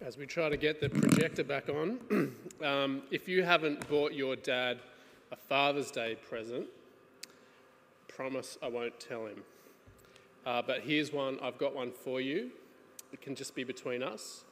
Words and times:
as 0.00 0.16
we 0.16 0.24
try 0.24 0.48
to 0.48 0.56
get 0.56 0.80
the 0.80 0.88
projector 0.88 1.44
back 1.44 1.68
on, 1.68 1.98
um, 2.64 3.02
if 3.10 3.28
you 3.28 3.42
haven't 3.42 3.86
bought 3.88 4.14
your 4.14 4.34
dad 4.34 4.78
a 5.30 5.36
Father's 5.36 5.90
Day 5.90 6.16
present, 6.28 6.66
promise 8.08 8.56
I 8.62 8.68
won't 8.68 8.98
tell 8.98 9.26
him. 9.26 9.42
Uh, 10.46 10.62
but 10.66 10.80
here's 10.80 11.12
one, 11.12 11.38
I've 11.42 11.58
got 11.58 11.74
one 11.74 11.92
for 11.92 12.18
you. 12.18 12.50
It 13.12 13.20
can 13.20 13.34
just 13.34 13.54
be 13.54 13.62
between 13.62 14.02
us. 14.02 14.44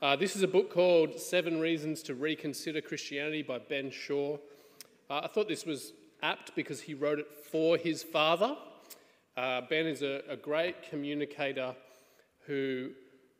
Uh, 0.00 0.16
this 0.16 0.34
is 0.34 0.42
a 0.42 0.48
book 0.48 0.72
called 0.72 1.20
Seven 1.20 1.60
Reasons 1.60 2.02
to 2.04 2.14
Reconsider 2.14 2.80
Christianity 2.80 3.42
by 3.42 3.58
Ben 3.58 3.90
Shaw. 3.90 4.38
Uh, 5.10 5.20
I 5.24 5.28
thought 5.28 5.46
this 5.46 5.66
was 5.66 5.92
apt 6.22 6.54
because 6.54 6.80
he 6.80 6.94
wrote 6.94 7.18
it 7.18 7.28
for 7.50 7.76
his 7.76 8.02
father. 8.02 8.56
Uh, 9.36 9.60
ben 9.68 9.86
is 9.86 10.00
a, 10.00 10.22
a 10.26 10.36
great 10.36 10.88
communicator 10.88 11.74
who 12.46 12.90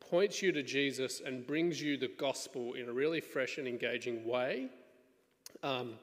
points 0.09 0.41
you 0.41 0.51
to 0.51 0.63
Jesus 0.63 1.21
and 1.25 1.45
brings 1.45 1.81
you 1.81 1.97
the 1.97 2.11
gospel 2.17 2.73
in 2.73 2.89
a 2.89 2.93
really 2.93 3.21
fresh 3.21 3.57
and 3.57 3.67
engaging 3.67 4.25
way. 4.25 4.69
Um, 5.63 5.93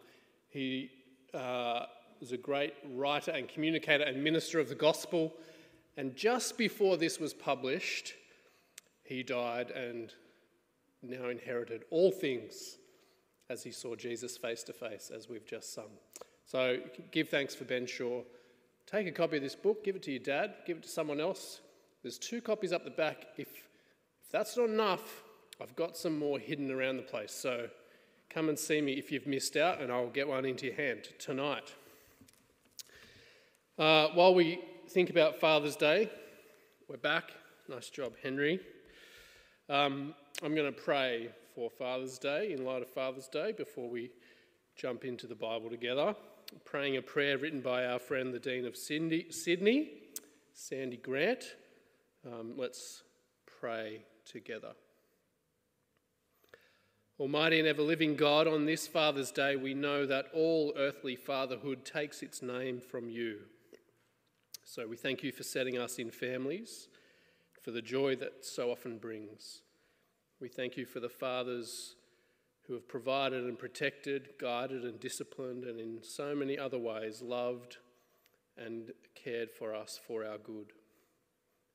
he 0.48 0.90
uh, 1.32 1.86
was 2.20 2.32
a 2.32 2.36
great 2.36 2.74
writer 2.92 3.30
and 3.30 3.48
communicator 3.48 4.04
and 4.04 4.22
minister 4.22 4.59
of 4.60 4.68
the 4.68 4.74
gospel. 4.74 5.32
And 5.96 6.14
just 6.16 6.59
before 6.59 6.96
this 6.96 7.18
was 7.18 7.34
published, 7.34 8.14
he 9.02 9.22
died 9.22 9.70
and 9.70 10.12
now 11.02 11.28
inherited 11.28 11.84
all 11.90 12.10
things 12.10 12.78
as 13.50 13.62
he 13.62 13.70
saw 13.70 13.95
Jesus 13.95 14.36
face 14.36 14.62
to 14.64 14.73
face, 14.73 15.10
as 15.14 15.28
we've 15.28 15.46
just 15.46 15.74
sung. 15.74 15.90
So 16.46 16.78
give 17.10 17.28
thanks 17.28 17.54
for 17.54 17.64
Ben 17.64 17.86
Shaw. 17.86 18.23
Take 18.86 19.06
a 19.06 19.12
copy 19.12 19.36
of 19.36 19.42
this 19.42 19.54
book, 19.54 19.84
give 19.84 19.96
it 19.96 20.02
to 20.04 20.10
your 20.10 20.23
dad, 20.23 20.54
give 20.66 20.78
it 20.78 20.82
to 20.82 20.88
someone 20.88 21.20
else. 21.20 21.60
There's 22.02 22.18
two 22.18 22.40
copies 22.40 22.73
up 22.73 22.84
the 22.84 22.90
back. 22.90 23.26
If 23.36 23.48
that's 24.34 24.56
not 24.56 24.69
enough, 24.69 25.23
I've 25.62 25.77
got 25.77 25.97
some 25.97 26.19
more 26.19 26.41
hidden 26.41 26.73
around 26.73 26.97
the 26.97 27.05
place. 27.05 27.30
So 27.30 27.69
come 28.29 28.48
and 28.48 28.59
see 28.59 28.80
me 28.80 28.95
if 28.95 29.12
you've 29.12 29.29
missed 29.29 29.57
out, 29.57 29.80
and 29.80 29.93
I'll 29.93 30.09
get 30.09 30.26
one 30.26 30.45
into 30.45 30.66
your 30.66 30.74
hand 30.74 31.09
tonight. 31.21 31.73
Uh, 33.79 34.09
while 34.09 34.35
we 34.35 34.60
think 34.88 35.09
about 35.09 35.37
Father's 35.37 35.76
Day, 35.76 36.10
we're 36.88 36.96
back. 36.96 37.30
Nice 37.68 37.88
job, 37.91 38.15
Henry. 38.24 38.59
Um, 39.68 40.16
I'm 40.43 40.57
going 40.57 40.66
to 40.66 40.80
pray 40.80 41.29
for 41.54 41.71
Father's 41.71 42.19
Day 42.19 42.52
in 42.52 42.65
light 42.65 42.82
of 42.82 42.91
Father's 42.91 43.29
Day 43.29 43.52
before 43.52 43.88
we 43.88 44.10
jump 44.74 45.04
into 45.04 45.29
the 45.29 45.37
Bible 45.37 45.71
together. 45.71 46.09
I'm 46.52 46.60
praying 46.65 46.96
a 46.96 47.02
prayer 47.02 47.38
written 47.38 47.60
by 47.60 47.87
our 47.87 48.01
friend, 48.01 48.35
the 48.35 48.41
Dean 48.41 48.66
of 48.66 48.76
Sydney, 48.76 49.26
Sydney 49.30 49.93
Sandy 50.52 50.96
Grant. 50.96 51.54
Um, 52.26 52.54
let's 52.57 53.04
pray 53.60 54.02
together. 54.24 54.72
Almighty 57.18 57.60
and 57.60 57.68
ever 57.68 57.82
living 57.82 58.16
God, 58.16 58.48
on 58.48 58.66
this 58.66 58.88
Father's 58.88 59.30
Day, 59.30 59.54
we 59.54 59.72
know 59.72 60.04
that 60.04 60.26
all 60.34 60.72
earthly 60.76 61.14
fatherhood 61.14 61.84
takes 61.84 62.22
its 62.22 62.42
name 62.42 62.80
from 62.80 63.08
you. 63.08 63.38
So 64.64 64.88
we 64.88 64.97
thank 64.97 65.22
you 65.22 65.30
for 65.30 65.44
setting 65.44 65.78
us 65.78 65.98
in 65.98 66.10
families, 66.10 66.88
for 67.62 67.70
the 67.70 67.82
joy 67.82 68.16
that 68.16 68.44
so 68.44 68.72
often 68.72 68.98
brings. 68.98 69.60
We 70.41 70.48
thank 70.48 70.76
you 70.76 70.86
for 70.86 70.98
the 70.98 71.08
fathers 71.08 71.94
who 72.66 72.75
have 72.75 72.88
provided 72.88 73.44
and 73.44 73.58
protected, 73.58 74.30
guided 74.41 74.82
and 74.82 74.98
disciplined, 74.98 75.64
and 75.64 75.78
in 75.78 76.02
so 76.02 76.34
many 76.34 76.58
other 76.58 76.78
ways 76.78 77.22
loved 77.22 77.76
and 78.56 78.91
cared 79.14 79.50
for 79.52 79.75
us 79.75 80.00
for 80.04 80.25
our 80.25 80.38
good. 80.38 80.72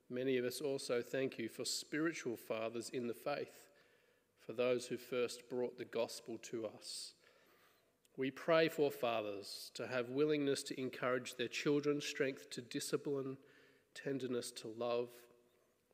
Many 0.09 0.37
of 0.37 0.45
us 0.45 0.59
also 0.59 1.03
thank 1.03 1.37
you 1.37 1.49
for 1.49 1.63
spiritual 1.63 2.35
fathers 2.35 2.89
in 2.89 3.05
the 3.05 3.13
faith, 3.13 3.69
for 4.43 4.53
those 4.53 4.87
who 4.87 4.97
first 4.97 5.47
brought 5.47 5.77
the 5.77 5.85
gospel 5.85 6.39
to 6.49 6.65
us. 6.65 7.13
We 8.17 8.31
pray 8.31 8.69
for 8.69 8.91
fathers 8.91 9.71
to 9.75 9.87
have 9.87 10.09
willingness 10.09 10.63
to 10.63 10.79
encourage 10.79 11.35
their 11.35 11.47
children, 11.47 12.01
strength 12.01 12.49
to 12.51 12.61
discipline, 12.61 13.37
tenderness 13.93 14.51
to 14.53 14.67
love, 14.67 15.09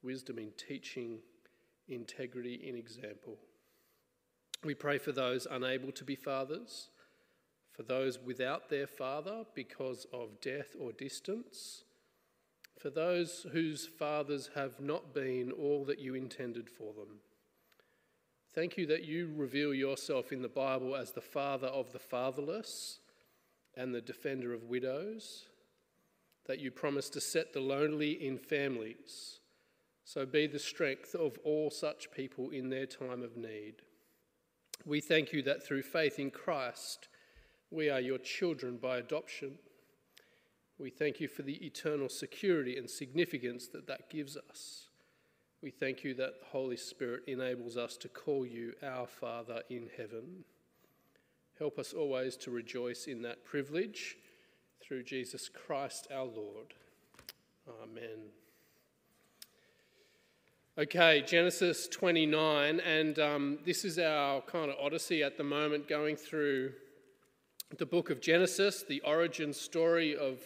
wisdom 0.02 0.40
in 0.40 0.52
teaching, 0.58 1.20
integrity 1.90 2.56
in 2.56 2.76
example. 2.76 3.38
We 4.64 4.76
pray 4.76 4.98
for 4.98 5.12
those 5.12 5.46
unable 5.50 5.92
to 5.92 6.04
be 6.06 6.16
fathers, 6.16 6.88
for 7.74 7.84
those 7.84 8.18
without 8.18 8.70
their 8.70 8.88
father 8.88 9.44
because 9.54 10.08
of 10.14 10.40
death 10.40 10.74
or 10.80 10.94
distance 10.94 11.85
for 12.78 12.90
those 12.90 13.46
whose 13.52 13.88
fathers 13.88 14.50
have 14.56 14.80
not 14.80 15.14
been 15.14 15.52
all 15.52 15.86
that 15.86 16.00
you 16.00 16.16
intended 16.16 16.70
for 16.70 16.94
them. 16.94 17.20
Thank 18.54 18.78
you 18.78 18.86
that 18.88 19.04
you 19.04 19.32
reveal 19.36 19.74
yourself 19.74 20.32
in 20.32 20.42
the 20.42 20.48
Bible 20.48 20.96
as 20.96 21.12
the 21.12 21.22
father 21.22 21.68
of 21.68 21.92
the 21.92 22.00
fatherless 22.00 23.00
and 23.76 23.94
the 23.94 24.02
defender 24.02 24.54
of 24.54 24.64
widows, 24.64 25.46
that 26.46 26.60
you 26.60 26.72
promise 26.72 27.10
to 27.10 27.22
set 27.22 27.52
the 27.52 27.60
lonely 27.60 28.12
in 28.12 28.38
families. 28.38 29.40
So 30.06 30.26
be 30.26 30.48
the 30.48 30.60
strength 30.60 31.16
of 31.16 31.38
all 31.44 31.70
such 31.72 32.12
people 32.12 32.52
in 32.52 32.70
their 32.70 32.86
time 32.86 33.24
of 33.24 33.36
need. 33.36 33.82
We 34.86 35.02
thank 35.02 35.34
you 35.34 35.42
that 35.44 35.66
through 35.66 35.82
faith 35.82 36.20
in 36.20 36.32
Christ, 36.32 37.08
we 37.72 37.90
are 37.90 38.00
your 38.00 38.20
children 38.20 38.78
by 38.78 38.98
adoption. 38.98 39.58
We 40.78 40.90
thank 40.90 41.22
you 41.22 41.28
for 41.28 41.42
the 41.42 41.66
eternal 41.66 42.10
security 42.10 42.78
and 42.78 42.90
significance 42.90 43.68
that 43.68 43.88
that 43.88 44.10
gives 44.10 44.36
us. 44.36 44.90
We 45.62 45.72
thank 45.72 46.04
you 46.04 46.14
that 46.16 46.42
the 46.42 46.46
Holy 46.48 46.76
Spirit 46.76 47.24
enables 47.28 47.78
us 47.78 47.96
to 47.98 48.10
call 48.10 48.46
you 48.46 48.74
our 48.84 49.08
Father 49.08 49.62
in 49.70 49.90
heaven. 49.98 50.44
Help 51.58 51.80
us 51.80 51.94
always 51.94 52.36
to 52.38 52.52
rejoice 52.52 53.08
in 53.08 53.22
that 53.22 53.46
privilege 53.46 54.18
through 54.82 55.04
Jesus 55.04 55.50
Christ 55.50 56.08
our 56.14 56.26
Lord. 56.26 56.74
Amen. 57.82 58.20
Okay, 60.78 61.24
Genesis 61.26 61.88
29, 61.88 62.82
and 62.82 63.18
um, 63.18 63.60
this 63.64 63.86
is 63.86 63.98
our 63.98 64.42
kind 64.42 64.70
of 64.70 64.76
odyssey 64.78 65.24
at 65.24 65.38
the 65.38 65.44
moment, 65.44 65.88
going 65.88 66.18
through 66.18 66.74
the 67.78 67.86
book 67.86 68.10
of 68.10 68.20
Genesis, 68.20 68.84
the 68.84 69.00
origin 69.02 69.54
story 69.54 70.18
of 70.18 70.42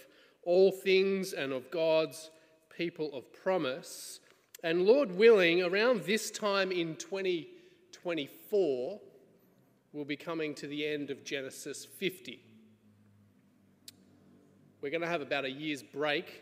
all 0.49 0.71
things 0.71 1.33
and 1.33 1.53
of 1.53 1.69
God's 1.69 2.31
people 2.75 3.13
of 3.13 3.31
promise. 3.31 4.19
And 4.63 4.81
Lord 4.81 5.11
willing, 5.11 5.61
around 5.61 6.05
this 6.05 6.31
time 6.31 6.71
in 6.71 6.95
2024, 6.95 8.99
we'll 9.93 10.05
be 10.05 10.15
coming 10.15 10.55
to 10.55 10.65
the 10.65 10.87
end 10.87 11.11
of 11.11 11.23
Genesis 11.23 11.85
50. 11.85 12.39
We're 14.81 14.89
going 14.89 15.01
to 15.01 15.07
have 15.07 15.21
about 15.21 15.45
a 15.45 15.51
year's 15.51 15.83
break 15.83 16.41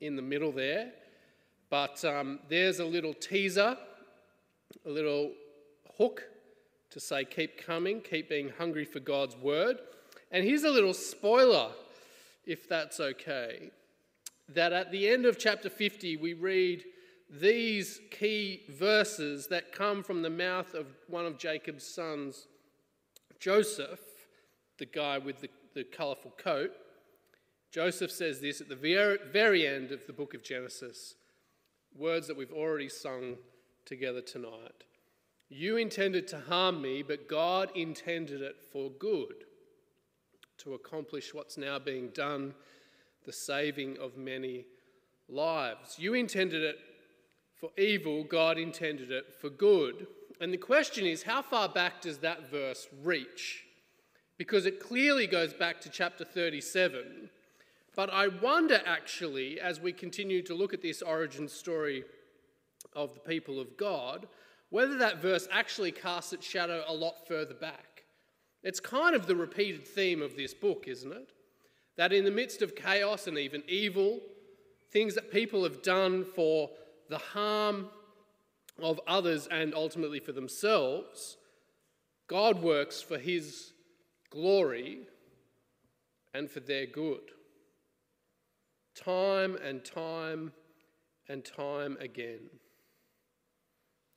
in 0.00 0.16
the 0.16 0.22
middle 0.22 0.50
there, 0.50 0.90
but 1.68 2.02
um, 2.06 2.38
there's 2.48 2.80
a 2.80 2.86
little 2.86 3.12
teaser, 3.12 3.76
a 4.86 4.90
little 4.90 5.32
hook 5.98 6.22
to 6.88 6.98
say, 6.98 7.26
keep 7.26 7.62
coming, 7.62 8.00
keep 8.00 8.30
being 8.30 8.52
hungry 8.56 8.86
for 8.86 9.00
God's 9.00 9.36
word. 9.36 9.80
And 10.30 10.46
here's 10.46 10.64
a 10.64 10.70
little 10.70 10.94
spoiler 10.94 11.72
if 12.48 12.66
that's 12.66 12.98
okay, 12.98 13.70
that 14.48 14.72
at 14.72 14.90
the 14.90 15.06
end 15.06 15.26
of 15.26 15.38
chapter 15.38 15.68
50, 15.68 16.16
we 16.16 16.32
read 16.32 16.82
these 17.30 18.00
key 18.10 18.62
verses 18.70 19.48
that 19.48 19.70
come 19.70 20.02
from 20.02 20.22
the 20.22 20.30
mouth 20.30 20.72
of 20.72 20.86
one 21.08 21.26
of 21.26 21.36
Jacob's 21.36 21.86
sons, 21.86 22.46
Joseph, 23.38 24.00
the 24.78 24.86
guy 24.86 25.18
with 25.18 25.42
the, 25.42 25.50
the 25.74 25.84
colourful 25.84 26.32
coat. 26.38 26.70
Joseph 27.70 28.10
says 28.10 28.40
this 28.40 28.62
at 28.62 28.70
the 28.70 28.74
very, 28.74 29.18
very 29.30 29.66
end 29.66 29.92
of 29.92 30.06
the 30.06 30.14
book 30.14 30.32
of 30.32 30.42
Genesis, 30.42 31.16
words 31.94 32.26
that 32.28 32.36
we've 32.36 32.50
already 32.50 32.88
sung 32.88 33.36
together 33.84 34.22
tonight. 34.22 34.84
You 35.50 35.76
intended 35.76 36.26
to 36.28 36.40
harm 36.40 36.80
me, 36.80 37.02
but 37.02 37.28
God 37.28 37.70
intended 37.74 38.40
it 38.40 38.56
for 38.72 38.90
good 38.90 39.44
to 40.58 40.74
accomplish 40.74 41.32
what's 41.32 41.56
now 41.56 41.78
being 41.78 42.08
done 42.08 42.54
the 43.24 43.32
saving 43.32 43.96
of 43.98 44.16
many 44.16 44.64
lives. 45.28 45.98
You 45.98 46.14
intended 46.14 46.62
it 46.62 46.78
for 47.54 47.70
evil, 47.76 48.24
God 48.24 48.58
intended 48.58 49.10
it 49.10 49.34
for 49.40 49.50
good. 49.50 50.06
And 50.40 50.52
the 50.52 50.58
question 50.58 51.04
is 51.04 51.24
how 51.24 51.42
far 51.42 51.68
back 51.68 52.00
does 52.00 52.18
that 52.18 52.50
verse 52.50 52.86
reach? 53.02 53.64
Because 54.36 54.66
it 54.66 54.80
clearly 54.80 55.26
goes 55.26 55.52
back 55.52 55.80
to 55.82 55.90
chapter 55.90 56.24
37. 56.24 57.28
But 57.96 58.10
I 58.10 58.28
wonder 58.28 58.80
actually, 58.86 59.60
as 59.60 59.80
we 59.80 59.92
continue 59.92 60.42
to 60.42 60.54
look 60.54 60.72
at 60.72 60.82
this 60.82 61.02
origin 61.02 61.48
story 61.48 62.04
of 62.94 63.14
the 63.14 63.20
people 63.20 63.60
of 63.60 63.76
God, 63.76 64.28
whether 64.70 64.96
that 64.98 65.20
verse 65.20 65.48
actually 65.50 65.92
casts 65.92 66.32
its 66.32 66.46
shadow 66.46 66.84
a 66.86 66.94
lot 66.94 67.26
further 67.26 67.54
back. 67.54 67.97
It's 68.62 68.80
kind 68.80 69.14
of 69.14 69.26
the 69.26 69.36
repeated 69.36 69.86
theme 69.86 70.22
of 70.22 70.36
this 70.36 70.54
book, 70.54 70.84
isn't 70.86 71.12
it? 71.12 71.32
That 71.96 72.12
in 72.12 72.24
the 72.24 72.30
midst 72.30 72.62
of 72.62 72.76
chaos 72.76 73.26
and 73.26 73.38
even 73.38 73.62
evil, 73.68 74.20
things 74.90 75.14
that 75.14 75.32
people 75.32 75.62
have 75.64 75.82
done 75.82 76.24
for 76.24 76.70
the 77.08 77.18
harm 77.18 77.88
of 78.80 79.00
others 79.06 79.48
and 79.50 79.74
ultimately 79.74 80.20
for 80.20 80.32
themselves, 80.32 81.36
God 82.28 82.62
works 82.62 83.00
for 83.00 83.18
his 83.18 83.72
glory 84.30 85.00
and 86.34 86.50
for 86.50 86.60
their 86.60 86.86
good. 86.86 87.32
Time 88.94 89.56
and 89.56 89.84
time 89.84 90.52
and 91.28 91.44
time 91.44 91.96
again. 92.00 92.50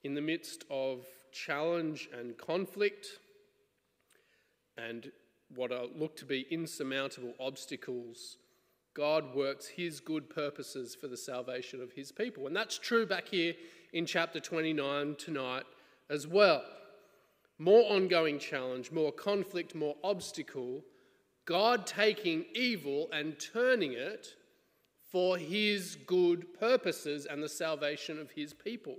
In 0.04 0.14
the 0.14 0.22
midst 0.22 0.66
of 0.70 1.06
challenge 1.32 2.10
and 2.18 2.38
conflict 2.38 3.08
and 4.78 5.12
what 5.56 5.72
look 5.98 6.16
to 6.18 6.26
be 6.26 6.48
insurmountable 6.50 7.34
obstacles, 7.40 8.38
God 8.94 9.36
works 9.36 9.68
his 9.68 10.00
good 10.00 10.30
purposes 10.30 10.96
for 10.96 11.08
the 11.08 11.18
salvation 11.18 11.82
of 11.82 11.94
his 11.94 12.12
people. 12.12 12.48
And 12.48 12.56
that's 12.56 12.78
true 12.78 13.06
back 13.06 13.30
here 13.30 13.54
in 13.94 14.06
chapter 14.06 14.40
29 14.40 15.16
tonight 15.18 15.64
as 16.10 16.28
well. 16.28 16.64
More 17.58 17.92
ongoing 17.92 18.40
challenge, 18.40 18.92
more 18.92 19.12
conflict, 19.12 19.76
more 19.76 19.96
obstacle. 20.04 20.84
God 21.46 21.86
taking 21.86 22.46
evil 22.54 23.08
and 23.14 23.40
turning 23.40 23.94
it 23.94 24.36
for 25.12 25.38
his 25.38 25.98
good 26.08 26.58
purposes 26.60 27.26
and 27.26 27.44
the 27.44 27.50
salvation 27.50 28.20
of 28.20 28.32
his 28.32 28.54
people. 28.54 28.96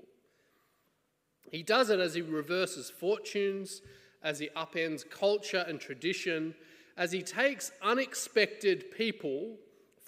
He 1.51 1.63
does 1.63 1.91
it 1.91 2.01
as 2.01 2.15
he 2.15 2.23
reverses 2.23 2.91
fortunes, 2.91 3.83
as 4.23 4.39
he 4.39 4.49
upends 4.57 5.09
culture 5.09 5.65
and 5.67 5.81
tradition, 5.81 6.55
as 6.97 7.13
he 7.13 7.23
takes 7.23 7.73
unexpected 7.83 8.91
people 8.91 9.57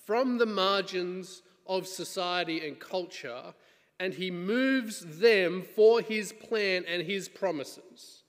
from 0.06 0.38
the 0.38 0.46
margins 0.46 1.42
of 1.66 1.86
society 1.86 2.66
and 2.66 2.78
culture 2.78 3.54
and 4.00 4.14
he 4.14 4.30
moves 4.30 5.18
them 5.18 5.62
for 5.62 6.00
his 6.00 6.32
plan 6.32 6.84
and 6.86 7.02
his 7.02 7.28
promises. 7.28 8.24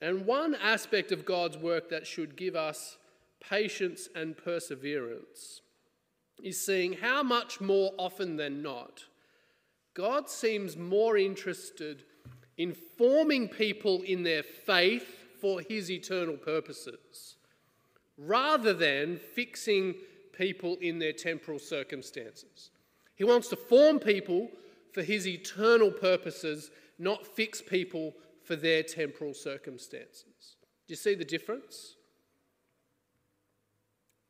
And 0.00 0.26
one 0.26 0.54
aspect 0.54 1.12
of 1.12 1.24
God's 1.24 1.56
work 1.56 1.88
that 1.88 2.06
should 2.06 2.36
give 2.36 2.54
us 2.54 2.98
patience 3.40 4.08
and 4.14 4.36
perseverance 4.36 5.62
is 6.42 6.64
seeing 6.64 6.92
how 6.94 7.22
much 7.22 7.60
more 7.60 7.92
often 7.98 8.36
than 8.36 8.62
not 8.62 9.04
God 9.94 10.28
seems 10.28 10.76
more 10.76 11.16
interested 11.16 12.04
in 12.56 12.72
forming 12.72 13.48
people 13.48 14.02
in 14.02 14.22
their 14.22 14.42
faith 14.42 15.24
for 15.40 15.60
his 15.60 15.90
eternal 15.90 16.36
purposes 16.36 17.36
rather 18.16 18.72
than 18.72 19.18
fixing 19.18 19.94
people 20.32 20.76
in 20.80 20.98
their 20.98 21.12
temporal 21.12 21.58
circumstances. 21.58 22.70
He 23.16 23.24
wants 23.24 23.48
to 23.48 23.56
form 23.56 23.98
people 23.98 24.50
for 24.92 25.02
his 25.02 25.26
eternal 25.26 25.90
purposes, 25.90 26.70
not 26.98 27.26
fix 27.26 27.60
people 27.60 28.14
for 28.44 28.56
their 28.56 28.82
temporal 28.82 29.34
circumstances. 29.34 30.56
Do 30.86 30.92
you 30.92 30.96
see 30.96 31.14
the 31.14 31.24
difference? 31.24 31.96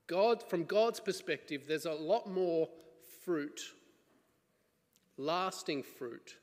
God, 0.06 0.42
from 0.42 0.64
God's 0.64 1.00
perspective, 1.00 1.64
there's 1.66 1.86
a 1.86 1.92
lot 1.92 2.28
more 2.28 2.68
fruit, 3.24 3.60
lasting 5.16 5.82
fruit, 5.82 6.36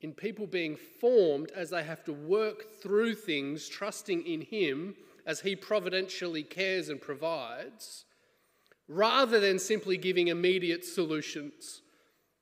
in 0.00 0.12
people 0.12 0.46
being 0.46 0.76
formed 0.76 1.50
as 1.54 1.70
they 1.70 1.84
have 1.84 2.04
to 2.04 2.12
work 2.12 2.80
through 2.80 3.14
things, 3.14 3.68
trusting 3.68 4.26
in 4.26 4.40
Him 4.40 4.94
as 5.26 5.40
He 5.40 5.54
providentially 5.54 6.42
cares 6.42 6.88
and 6.88 7.00
provides, 7.00 8.04
rather 8.88 9.38
than 9.38 9.58
simply 9.58 9.96
giving 9.96 10.28
immediate 10.28 10.84
solutions 10.84 11.82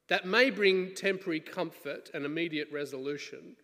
that 0.08 0.26
may 0.26 0.50
bring 0.50 0.94
temporary 0.94 1.40
comfort 1.40 2.10
and 2.14 2.24
immediate 2.24 2.68
resolution, 2.72 3.56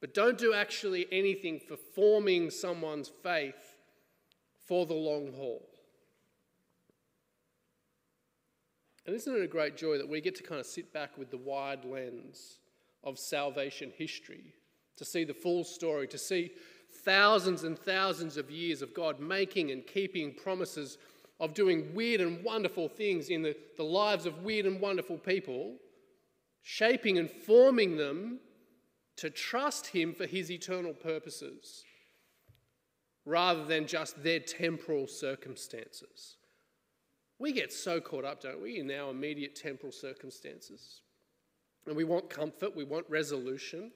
but 0.00 0.14
don't 0.14 0.38
do 0.38 0.52
actually 0.52 1.06
anything 1.10 1.58
for 1.58 1.76
forming 1.76 2.50
someone's 2.50 3.10
faith 3.22 3.78
for 4.66 4.86
the 4.86 4.94
long 4.94 5.32
haul. 5.32 5.66
And 9.06 9.16
isn't 9.16 9.34
it 9.34 9.42
a 9.42 9.48
great 9.48 9.76
joy 9.76 9.98
that 9.98 10.08
we 10.08 10.20
get 10.20 10.34
to 10.36 10.42
kind 10.42 10.60
of 10.60 10.66
sit 10.66 10.92
back 10.92 11.18
with 11.18 11.30
the 11.30 11.36
wide 11.36 11.84
lens 11.84 12.58
of 13.04 13.18
salvation 13.18 13.92
history, 13.96 14.54
to 14.96 15.04
see 15.04 15.24
the 15.24 15.34
full 15.34 15.64
story, 15.64 16.06
to 16.08 16.18
see 16.18 16.52
thousands 17.04 17.64
and 17.64 17.78
thousands 17.78 18.36
of 18.36 18.50
years 18.50 18.82
of 18.82 18.94
God 18.94 19.20
making 19.20 19.70
and 19.70 19.86
keeping 19.86 20.34
promises 20.34 20.98
of 21.40 21.54
doing 21.54 21.94
weird 21.94 22.20
and 22.20 22.42
wonderful 22.44 22.88
things 22.88 23.28
in 23.28 23.42
the, 23.42 23.56
the 23.76 23.84
lives 23.84 24.26
of 24.26 24.42
weird 24.42 24.66
and 24.66 24.80
wonderful 24.80 25.18
people, 25.18 25.76
shaping 26.62 27.18
and 27.18 27.30
forming 27.30 27.96
them 27.96 28.38
to 29.16 29.30
trust 29.30 29.88
Him 29.88 30.14
for 30.14 30.26
His 30.26 30.50
eternal 30.50 30.92
purposes 30.92 31.84
rather 33.24 33.64
than 33.64 33.86
just 33.86 34.22
their 34.22 34.40
temporal 34.40 35.06
circumstances. 35.06 36.36
We 37.38 37.52
get 37.52 37.72
so 37.72 38.00
caught 38.00 38.24
up, 38.24 38.40
don't 38.40 38.62
we, 38.62 38.78
in 38.78 38.90
our 38.90 39.10
immediate 39.10 39.56
temporal 39.56 39.92
circumstances. 39.92 41.00
And 41.86 41.96
we 41.96 42.04
want 42.04 42.30
comfort, 42.30 42.74
we 42.74 42.84
want 42.84 43.06
resolution. 43.08 43.90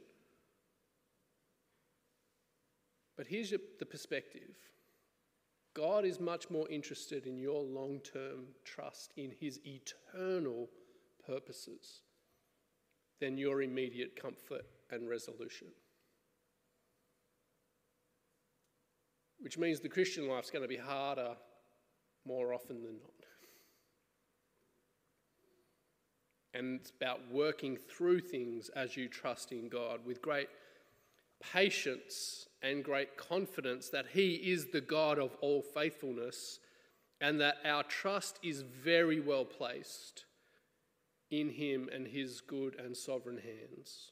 But 3.17 3.27
here's 3.27 3.51
the 3.51 3.87
perspective 3.87 4.57
God 5.75 6.05
is 6.05 6.21
much 6.21 6.51
more 6.51 6.69
interested 6.69 7.27
in 7.27 7.39
your 7.39 7.63
long 7.63 8.01
term 8.01 8.47
trust 8.65 9.13
in 9.17 9.33
His 9.39 9.61
eternal 9.65 10.69
purposes 11.27 12.01
than 13.21 13.37
your 13.37 13.63
immediate 13.63 14.21
comfort 14.21 14.67
and 14.91 15.09
resolution. 15.09 15.69
Which 19.41 19.59
means 19.59 19.81
the 19.81 19.89
Christian 19.89 20.29
life's 20.29 20.51
going 20.51 20.63
to 20.63 20.69
be 20.69 20.77
harder 20.77 21.37
more 22.27 22.53
often 22.53 22.83
than 22.83 22.99
not. 22.99 23.18
And 26.59 26.81
it's 26.81 26.91
about 26.91 27.21
working 27.31 27.77
through 27.77 28.21
things 28.21 28.69
as 28.71 28.97
you 28.97 29.09
trust 29.09 29.53
in 29.53 29.69
God 29.69 30.01
with 30.05 30.21
great 30.21 30.49
patience 31.41 32.49
and 32.63 32.83
great 32.83 33.17
confidence 33.17 33.91
that 33.91 34.07
He 34.13 34.35
is 34.35 34.67
the 34.67 34.81
God 34.81 35.21
of 35.21 35.37
all 35.41 35.63
faithfulness 35.63 36.59
and 37.21 37.41
that 37.41 37.59
our 37.65 37.85
trust 37.85 38.41
is 38.43 38.63
very 38.63 39.21
well 39.21 39.45
placed 39.45 40.25
in 41.31 41.51
Him 41.51 41.89
and 41.95 42.09
His 42.09 42.41
good 42.41 42.75
and 42.75 42.97
sovereign 42.97 43.39
hands. 43.39 44.11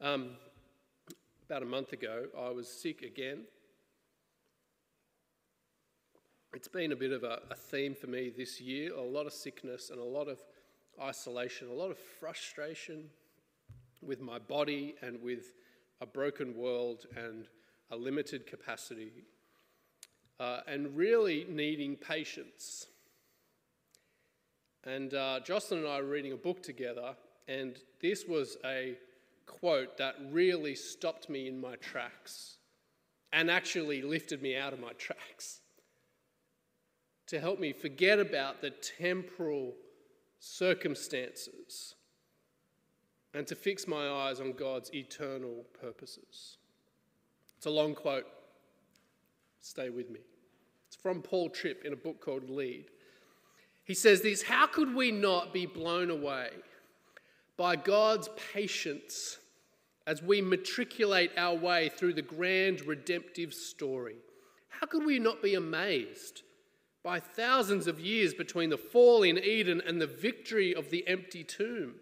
Um, 0.00 0.36
about 1.46 1.62
a 1.62 1.66
month 1.66 1.92
ago, 1.92 2.26
I 2.38 2.50
was 2.50 2.68
sick 2.68 3.02
again. 3.02 3.40
It's 6.54 6.68
been 6.68 6.92
a 6.92 6.96
bit 6.96 7.12
of 7.12 7.24
a, 7.24 7.40
a 7.50 7.56
theme 7.56 7.94
for 7.94 8.06
me 8.06 8.30
this 8.36 8.60
year 8.60 8.94
a 8.94 9.00
lot 9.00 9.26
of 9.26 9.32
sickness 9.32 9.90
and 9.90 9.98
a 9.98 10.04
lot 10.04 10.28
of 10.28 10.38
isolation, 11.00 11.68
a 11.68 11.72
lot 11.72 11.90
of 11.90 11.98
frustration 11.98 13.04
with 14.00 14.20
my 14.20 14.38
body 14.38 14.94
and 15.02 15.22
with 15.22 15.54
a 16.00 16.06
broken 16.06 16.56
world 16.56 17.06
and 17.16 17.46
a 17.90 17.96
limited 17.96 18.46
capacity, 18.46 19.12
uh, 20.40 20.60
and 20.66 20.96
really 20.96 21.46
needing 21.48 21.94
patience. 21.96 22.86
And 24.84 25.14
uh, 25.14 25.40
Jocelyn 25.44 25.80
and 25.80 25.88
I 25.88 26.00
were 26.00 26.08
reading 26.08 26.32
a 26.32 26.36
book 26.36 26.62
together, 26.62 27.14
and 27.46 27.78
this 28.00 28.24
was 28.26 28.56
a 28.64 28.96
quote 29.46 29.96
that 29.98 30.16
really 30.30 30.74
stopped 30.74 31.28
me 31.28 31.46
in 31.46 31.60
my 31.60 31.76
tracks 31.76 32.56
and 33.32 33.50
actually 33.50 34.02
lifted 34.02 34.42
me 34.42 34.56
out 34.56 34.72
of 34.72 34.80
my 34.80 34.92
tracks 34.98 35.60
to 37.28 37.40
help 37.40 37.60
me 37.60 37.72
forget 37.72 38.18
about 38.18 38.60
the 38.60 38.70
temporal 38.98 39.72
circumstances 40.44 41.94
and 43.32 43.46
to 43.46 43.54
fix 43.54 43.86
my 43.86 44.08
eyes 44.08 44.40
on 44.40 44.52
God's 44.52 44.92
eternal 44.92 45.64
purposes. 45.80 46.56
It's 47.56 47.66
a 47.66 47.70
long 47.70 47.94
quote. 47.94 48.26
Stay 49.60 49.88
with 49.88 50.10
me. 50.10 50.18
It's 50.88 50.96
from 50.96 51.22
Paul 51.22 51.48
Tripp 51.48 51.84
in 51.84 51.92
a 51.92 51.96
book 51.96 52.20
called 52.20 52.50
Lead. 52.50 52.86
He 53.84 53.94
says 53.94 54.20
this 54.20 54.42
How 54.42 54.66
could 54.66 54.92
we 54.96 55.12
not 55.12 55.52
be 55.52 55.64
blown 55.64 56.10
away 56.10 56.50
by 57.56 57.76
God's 57.76 58.28
patience 58.52 59.38
as 60.08 60.24
we 60.24 60.42
matriculate 60.42 61.30
our 61.36 61.54
way 61.54 61.88
through 61.88 62.14
the 62.14 62.22
grand 62.22 62.84
redemptive 62.84 63.54
story? 63.54 64.16
How 64.70 64.88
could 64.88 65.06
we 65.06 65.20
not 65.20 65.40
be 65.40 65.54
amazed 65.54 66.42
by 67.02 67.18
thousands 67.18 67.86
of 67.86 67.98
years 67.98 68.32
between 68.32 68.70
the 68.70 68.78
fall 68.78 69.22
in 69.22 69.38
Eden 69.38 69.82
and 69.84 70.00
the 70.00 70.06
victory 70.06 70.74
of 70.74 70.90
the 70.90 71.06
empty 71.08 71.42
tomb. 71.42 71.94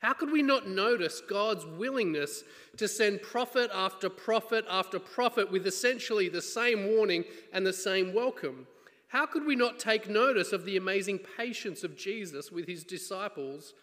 How 0.00 0.12
could 0.12 0.32
we 0.32 0.42
not 0.42 0.66
notice 0.66 1.20
God's 1.20 1.64
willingness 1.64 2.42
to 2.76 2.88
send 2.88 3.22
prophet 3.22 3.70
after 3.72 4.10
prophet 4.10 4.64
after 4.68 4.98
prophet 4.98 5.52
with 5.52 5.64
essentially 5.64 6.28
the 6.28 6.42
same 6.42 6.88
warning 6.88 7.24
and 7.52 7.64
the 7.64 7.72
same 7.72 8.12
welcome? 8.12 8.66
How 9.06 9.26
could 9.26 9.46
we 9.46 9.54
not 9.54 9.78
take 9.78 10.08
notice 10.08 10.52
of 10.52 10.64
the 10.64 10.76
amazing 10.76 11.20
patience 11.36 11.84
of 11.84 11.96
Jesus 11.96 12.50
with 12.50 12.66
his 12.66 12.82
disciples 12.82 13.74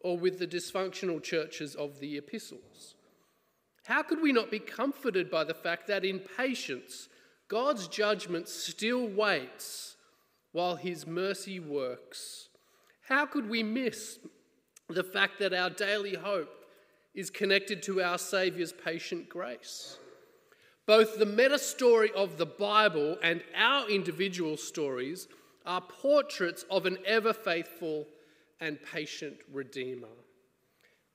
or 0.00 0.16
with 0.16 0.38
the 0.38 0.46
dysfunctional 0.46 1.22
churches 1.22 1.74
of 1.74 2.00
the 2.00 2.16
epistles? 2.16 2.94
How 3.84 4.02
could 4.02 4.22
we 4.22 4.32
not 4.32 4.50
be 4.50 4.60
comforted 4.60 5.30
by 5.30 5.44
the 5.44 5.54
fact 5.54 5.86
that 5.88 6.04
in 6.04 6.20
patience, 6.20 7.08
God's 7.48 7.88
judgment 7.88 8.48
still 8.48 9.06
waits 9.08 9.96
while 10.52 10.76
his 10.76 11.06
mercy 11.06 11.58
works? 11.58 12.48
How 13.02 13.26
could 13.26 13.48
we 13.48 13.62
miss 13.62 14.18
the 14.88 15.04
fact 15.04 15.38
that 15.38 15.54
our 15.54 15.70
daily 15.70 16.14
hope 16.14 16.50
is 17.14 17.30
connected 17.30 17.82
to 17.84 18.02
our 18.02 18.18
Saviour's 18.18 18.72
patient 18.72 19.28
grace? 19.28 19.98
Both 20.86 21.18
the 21.18 21.26
meta 21.26 21.58
story 21.58 22.10
of 22.14 22.38
the 22.38 22.46
Bible 22.46 23.18
and 23.22 23.42
our 23.54 23.88
individual 23.88 24.56
stories 24.56 25.28
are 25.66 25.82
portraits 25.82 26.64
of 26.70 26.86
an 26.86 26.98
ever 27.04 27.32
faithful 27.32 28.06
and 28.60 28.78
patient 28.82 29.36
Redeemer. 29.52 30.08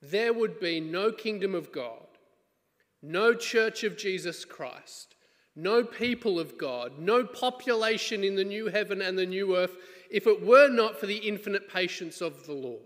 There 0.01 0.33
would 0.33 0.59
be 0.59 0.79
no 0.79 1.11
kingdom 1.11 1.55
of 1.55 1.71
God, 1.71 2.05
no 3.01 3.33
church 3.33 3.83
of 3.83 3.97
Jesus 3.97 4.45
Christ, 4.45 5.12
no 5.55 5.83
people 5.83 6.39
of 6.39 6.57
God, 6.57 6.99
no 6.99 7.23
population 7.23 8.23
in 8.23 8.35
the 8.35 8.43
new 8.43 8.67
heaven 8.67 9.01
and 9.01 9.17
the 9.17 9.25
new 9.25 9.55
earth 9.55 9.75
if 10.09 10.27
it 10.27 10.45
were 10.45 10.69
not 10.69 10.99
for 10.99 11.05
the 11.05 11.17
infinite 11.17 11.69
patience 11.71 12.21
of 12.21 12.45
the 12.45 12.53
Lord. 12.53 12.79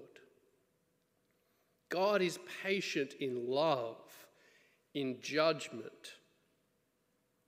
God 1.90 2.22
is 2.22 2.40
patient 2.64 3.14
in 3.20 3.50
love, 3.50 3.98
in 4.94 5.18
judgment 5.22 6.18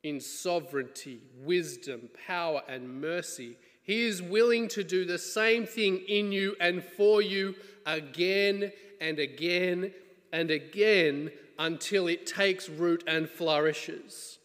in 0.04 0.20
sovereignty, 0.20 1.22
wisdom, 1.44 2.10
power, 2.28 2.62
and 2.68 3.02
mercy. 3.02 3.58
He 3.84 4.06
is 4.06 4.22
willing 4.22 4.68
to 4.70 4.84
do 4.84 5.06
the 5.06 5.18
same 5.18 5.66
thing 5.66 5.98
in 6.08 6.32
you 6.32 6.56
and 6.60 6.84
for 6.84 7.22
you 7.22 7.56
again 7.86 8.72
and 9.02 9.20
again 9.20 9.92
and 10.32 10.52
again 10.52 11.32
until 11.58 12.08
it 12.08 12.26
takes 12.26 12.70
root 12.70 13.04
and 13.08 13.30
flourishes. 13.30 14.38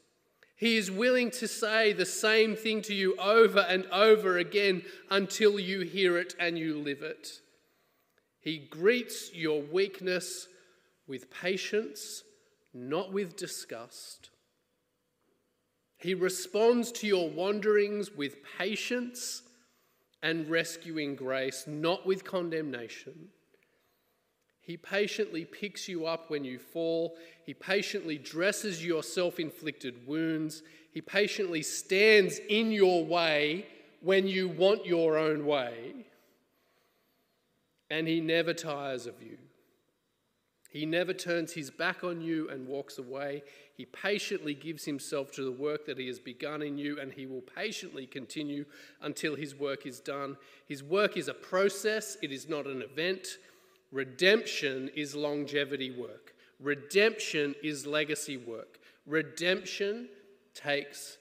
He 0.65 0.79
is 0.79 0.91
willing 0.91 1.31
to 1.33 1.47
say 1.47 1.93
the 1.93 2.07
same 2.07 2.57
thing 2.57 2.81
to 2.85 2.95
you 2.95 3.17
over 3.17 3.59
and 3.59 3.85
over 3.93 4.39
again 4.39 4.81
until 5.11 5.61
you 5.61 5.81
hear 5.81 6.17
it 6.17 6.35
and 6.41 6.59
you 6.59 6.79
live 6.79 7.03
it. 7.03 7.33
He 8.41 8.57
greets 8.57 9.31
your 9.35 9.61
weakness 9.61 10.49
with 11.07 11.31
patience, 11.31 12.25
not 12.73 13.13
with 13.13 13.37
disgust. 13.37 14.31
He 15.99 16.15
responds 16.15 16.93
to 16.93 17.07
your 17.07 17.29
wanderings 17.29 18.13
with 18.13 18.37
patience 18.59 19.43
and 20.23 20.49
rescuing 20.49 21.15
grace, 21.15 21.65
not 21.67 22.07
with 22.07 22.25
condemnation. 22.25 23.29
He 24.65 24.79
patiently 24.79 25.45
picks 25.45 25.89
you 25.89 26.07
up 26.07 26.31
when 26.31 26.45
you 26.45 26.59
fall. 26.59 27.17
He 27.45 27.53
patiently 27.53 28.17
dresses 28.17 28.85
your 28.85 29.03
self 29.03 29.39
inflicted 29.39 30.07
wounds. 30.07 30.63
He 30.91 31.03
patiently 31.03 31.63
stands 31.63 32.41
in 32.49 32.73
your 32.73 33.05
way 33.05 33.67
when 34.01 34.27
you 34.27 34.49
want 34.49 34.87
your 34.87 35.19
own 35.19 35.45
way. 35.45 36.07
And 37.91 38.09
he 38.09 38.21
never 38.21 38.55
tires 38.55 39.07
of 39.07 39.23
you. 39.23 39.37
He 40.71 40.87
never 40.87 41.13
turns 41.13 41.53
his 41.53 41.71
back 41.71 42.03
on 42.03 42.21
you 42.21 42.49
and 42.49 42.67
walks 42.67 42.99
away. 42.99 43.45
He 43.77 43.85
patiently 43.85 44.55
gives 44.55 44.85
himself 44.85 45.31
to 45.33 45.45
the 45.45 45.53
work 45.53 45.87
that 45.87 45.99
he 45.99 46.09
has 46.09 46.19
begun 46.19 46.63
in 46.63 46.79
you, 46.79 46.99
and 46.99 47.13
he 47.13 47.27
will 47.27 47.43
patiently 47.43 48.07
continue 48.07 48.65
until 49.01 49.37
his 49.37 49.55
work 49.55 49.87
is 49.87 50.01
done. 50.01 50.37
His 50.67 50.83
work 50.83 51.17
is 51.17 51.29
a 51.29 51.35
process, 51.35 52.17
it 52.23 52.33
is 52.33 52.49
not 52.49 52.67
an 52.67 52.83
event. 52.83 53.39
Redemption 53.95 54.91
is 54.97 55.15
longevity 55.15 55.93
work, 55.93 56.35
redemption 56.59 57.55
is 57.63 57.87
legacy 57.87 58.37
work. 58.37 58.81
Redemption 59.07 60.09
takes 60.53 61.19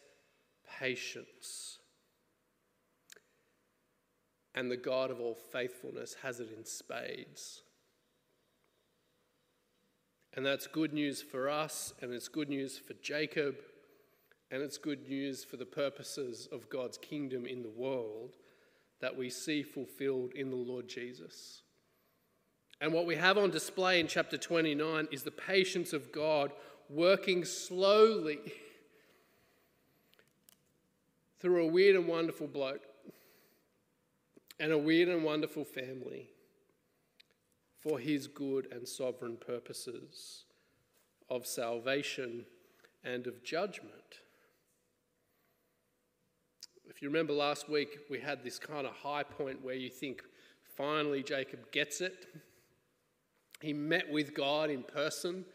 patience. 0.80 1.78
And 4.56 4.72
the 4.72 4.78
God 4.78 5.12
of 5.12 5.20
all 5.20 5.36
faithfulness 5.36 6.16
has 6.24 6.40
it 6.40 6.50
in 6.58 6.66
spades. 6.66 7.62
And 10.34 10.44
that's 10.44 10.66
good 10.66 10.94
news 10.94 11.22
for 11.22 11.50
us, 11.50 11.94
and 12.02 12.12
it's 12.12 12.28
good 12.28 12.50
news 12.50 12.80
for 12.80 12.94
Jacob, 13.04 13.56
and 14.50 14.64
it's 14.64 14.80
good 14.80 15.08
news 15.08 15.44
for 15.44 15.58
the 15.58 15.66
purposes 15.66 16.48
of 16.52 16.70
God's 16.70 16.98
kingdom 16.98 17.46
in 17.46 17.62
the 17.62 17.70
world 17.70 18.38
that 19.00 19.16
we 19.16 19.30
see 19.30 19.62
fulfilled 19.62 20.32
in 20.34 20.50
the 20.50 20.56
Lord 20.56 20.88
Jesus. 20.88 21.64
And 22.82 22.92
what 22.92 23.06
we 23.06 23.16
have 23.16 23.38
on 23.38 23.50
display 23.50 24.00
in 24.00 24.08
chapter 24.08 24.38
29 24.38 25.08
is 25.12 25.24
the 25.24 25.32
patience 25.32 25.94
of 25.94 26.12
God 26.12 26.52
working 26.90 27.46
slowly 27.46 28.40
through 31.40 31.64
a 31.64 31.68
weird 31.68 31.96
and 31.96 32.08
wonderful 32.08 32.48
bloke 32.48 32.82
and 34.60 34.72
a 34.72 34.78
weird 34.78 35.10
and 35.10 35.24
wonderful 35.24 35.66
family 35.66 36.30
for 37.82 38.00
his 38.00 38.28
good 38.28 38.68
and 38.72 38.88
sovereign 38.88 39.38
purposes 39.38 40.46
of 41.30 41.46
salvation 41.46 42.46
and 43.04 43.28
of 43.28 43.44
judgment. 43.44 43.92
If 46.86 47.02
you 47.02 47.10
remember 47.10 47.34
last 47.34 47.70
week, 47.70 48.00
we 48.10 48.20
had 48.20 48.44
this 48.44 48.60
kind 48.60 48.86
of 48.86 48.94
high 48.94 49.24
point 49.24 49.64
where 49.64 49.76
you 49.76 49.90
think, 49.90 50.22
finally, 50.78 51.24
Jacob 51.24 51.72
gets 51.72 52.02
it. 52.02 52.28
He 53.64 53.74
met 53.74 54.12
with 54.12 54.36
God 54.36 54.70
in 54.70 54.84
person. 54.84 55.46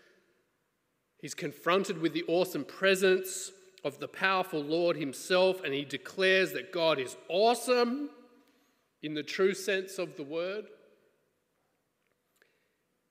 He's 1.20 1.34
confronted 1.34 1.98
with 1.98 2.12
the 2.12 2.24
awesome 2.26 2.64
presence 2.64 3.52
of 3.84 4.00
the 4.00 4.08
powerful 4.08 4.60
Lord 4.60 4.96
Himself, 4.96 5.62
and 5.62 5.72
he 5.72 5.84
declares 5.84 6.52
that 6.52 6.72
God 6.72 6.98
is 6.98 7.16
awesome 7.28 8.10
in 9.02 9.14
the 9.14 9.22
true 9.22 9.54
sense 9.54 9.98
of 9.98 10.16
the 10.16 10.24
word 10.24 10.66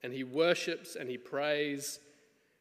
and 0.04 0.14
he 0.14 0.24
worships 0.24 0.96
and 0.96 1.10
he 1.10 1.18
prays. 1.18 2.00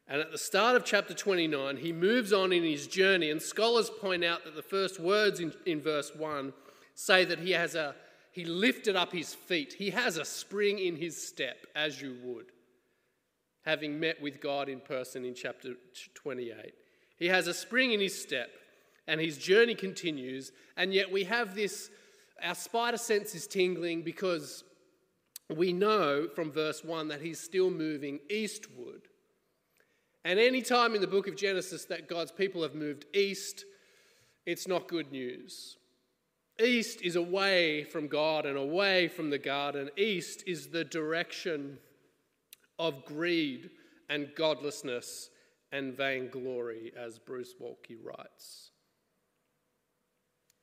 And 0.07 0.21
at 0.21 0.31
the 0.31 0.37
start 0.37 0.75
of 0.75 0.85
chapter 0.85 1.13
29, 1.13 1.77
he 1.77 1.91
moves 1.91 2.31
on 2.33 2.53
in 2.53 2.63
his 2.63 2.87
journey, 2.87 3.29
and 3.29 3.41
scholars 3.41 3.89
point 3.89 4.23
out 4.23 4.43
that 4.45 4.55
the 4.55 4.61
first 4.61 4.99
words 4.99 5.39
in, 5.39 5.53
in 5.65 5.81
verse 5.81 6.11
1 6.15 6.53
say 6.95 7.25
that 7.25 7.39
he 7.39 7.51
has 7.51 7.75
a 7.75 7.95
he 8.37 8.45
lifted 8.45 8.95
up 8.95 9.11
his 9.11 9.33
feet. 9.33 9.73
He 9.73 9.89
has 9.89 10.17
a 10.17 10.23
spring 10.23 10.77
in 10.77 10.95
his 10.95 11.17
step, 11.19 11.65
as 11.75 11.99
you 11.99 12.15
would, 12.21 12.45
having 13.65 13.99
met 13.99 14.21
with 14.21 14.39
God 14.39 14.69
in 14.69 14.79
person 14.79 15.25
in 15.25 15.33
chapter 15.33 15.73
28. 16.13 16.75
He 17.17 17.25
has 17.29 17.47
a 17.47 17.53
spring 17.53 17.93
in 17.93 17.99
his 17.99 18.21
step, 18.21 18.51
and 19.07 19.19
his 19.19 19.39
journey 19.39 19.73
continues, 19.73 20.51
and 20.77 20.93
yet 20.93 21.11
we 21.11 21.23
have 21.23 21.55
this 21.55 21.89
our 22.43 22.53
spider 22.53 22.97
sense 22.97 23.33
is 23.33 23.47
tingling 23.47 24.03
because 24.03 24.63
we 25.49 25.73
know 25.73 26.27
from 26.35 26.51
verse 26.51 26.83
1 26.83 27.07
that 27.07 27.23
he's 27.23 27.39
still 27.39 27.71
moving 27.71 28.19
eastward. 28.29 29.07
And 30.23 30.39
any 30.39 30.61
time 30.61 30.93
in 30.93 31.01
the 31.01 31.07
book 31.07 31.27
of 31.27 31.35
Genesis 31.35 31.85
that 31.85 32.07
God's 32.07 32.31
people 32.31 32.61
have 32.61 32.75
moved 32.75 33.07
east, 33.15 33.65
it's 34.45 34.67
not 34.67 34.87
good 34.87 35.11
news. 35.11 35.77
East 36.63 37.01
is 37.01 37.15
away 37.15 37.83
from 37.83 38.07
God 38.07 38.45
and 38.45 38.57
away 38.57 39.07
from 39.07 39.29
the 39.29 39.37
garden. 39.37 39.89
East 39.95 40.43
is 40.47 40.67
the 40.67 40.83
direction 40.83 41.77
of 42.79 43.05
greed 43.05 43.69
and 44.09 44.29
godlessness 44.35 45.29
and 45.71 45.95
vainglory, 45.95 46.93
as 46.97 47.19
Bruce 47.19 47.53
Waltke 47.61 47.97
writes. 48.03 48.71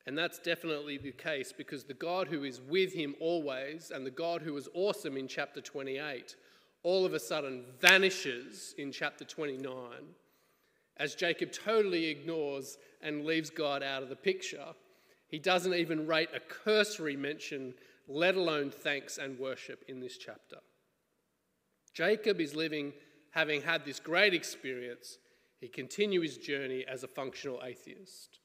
And 0.05 0.17
that's 0.17 0.39
definitely 0.39 0.97
the 0.97 1.11
case 1.11 1.53
because 1.55 1.83
the 1.83 1.93
God 1.93 2.27
who 2.27 2.43
is 2.43 2.61
with 2.61 2.93
him 2.93 3.15
always 3.19 3.91
and 3.93 4.05
the 4.05 4.11
God 4.11 4.41
who 4.41 4.53
was 4.53 4.69
awesome 4.73 5.17
in 5.17 5.27
chapter 5.27 5.61
28 5.61 6.35
all 6.83 7.03
of 7.03 7.15
a 7.15 7.19
sudden 7.19 7.65
vanishes 7.81 8.75
in 8.77 8.91
chapter 8.91 9.25
29 9.25 9.73
as 10.97 11.15
Jacob 11.15 11.51
totally 11.51 12.05
ignores 12.05 12.77
and 13.01 13.25
leaves 13.25 13.49
God 13.49 13.81
out 13.81 14.03
of 14.03 14.09
the 14.09 14.15
picture. 14.15 14.67
He 15.27 15.39
doesn't 15.39 15.73
even 15.73 16.07
rate 16.07 16.29
a 16.33 16.39
cursory 16.39 17.15
mention, 17.15 17.73
let 18.07 18.35
alone 18.35 18.69
thanks 18.69 19.17
and 19.17 19.39
worship 19.39 19.83
in 19.87 19.99
this 19.99 20.17
chapter. 20.17 20.57
Jacob 21.93 22.39
is 22.39 22.55
living, 22.55 22.93
having 23.31 23.61
had 23.61 23.85
this 23.85 23.99
great 23.99 24.33
experience, 24.33 25.17
he 25.59 25.67
continues 25.67 26.35
his 26.35 26.45
journey 26.45 26.85
as 26.87 27.03
a 27.03 27.07
functional 27.07 27.61
atheist. 27.63 28.39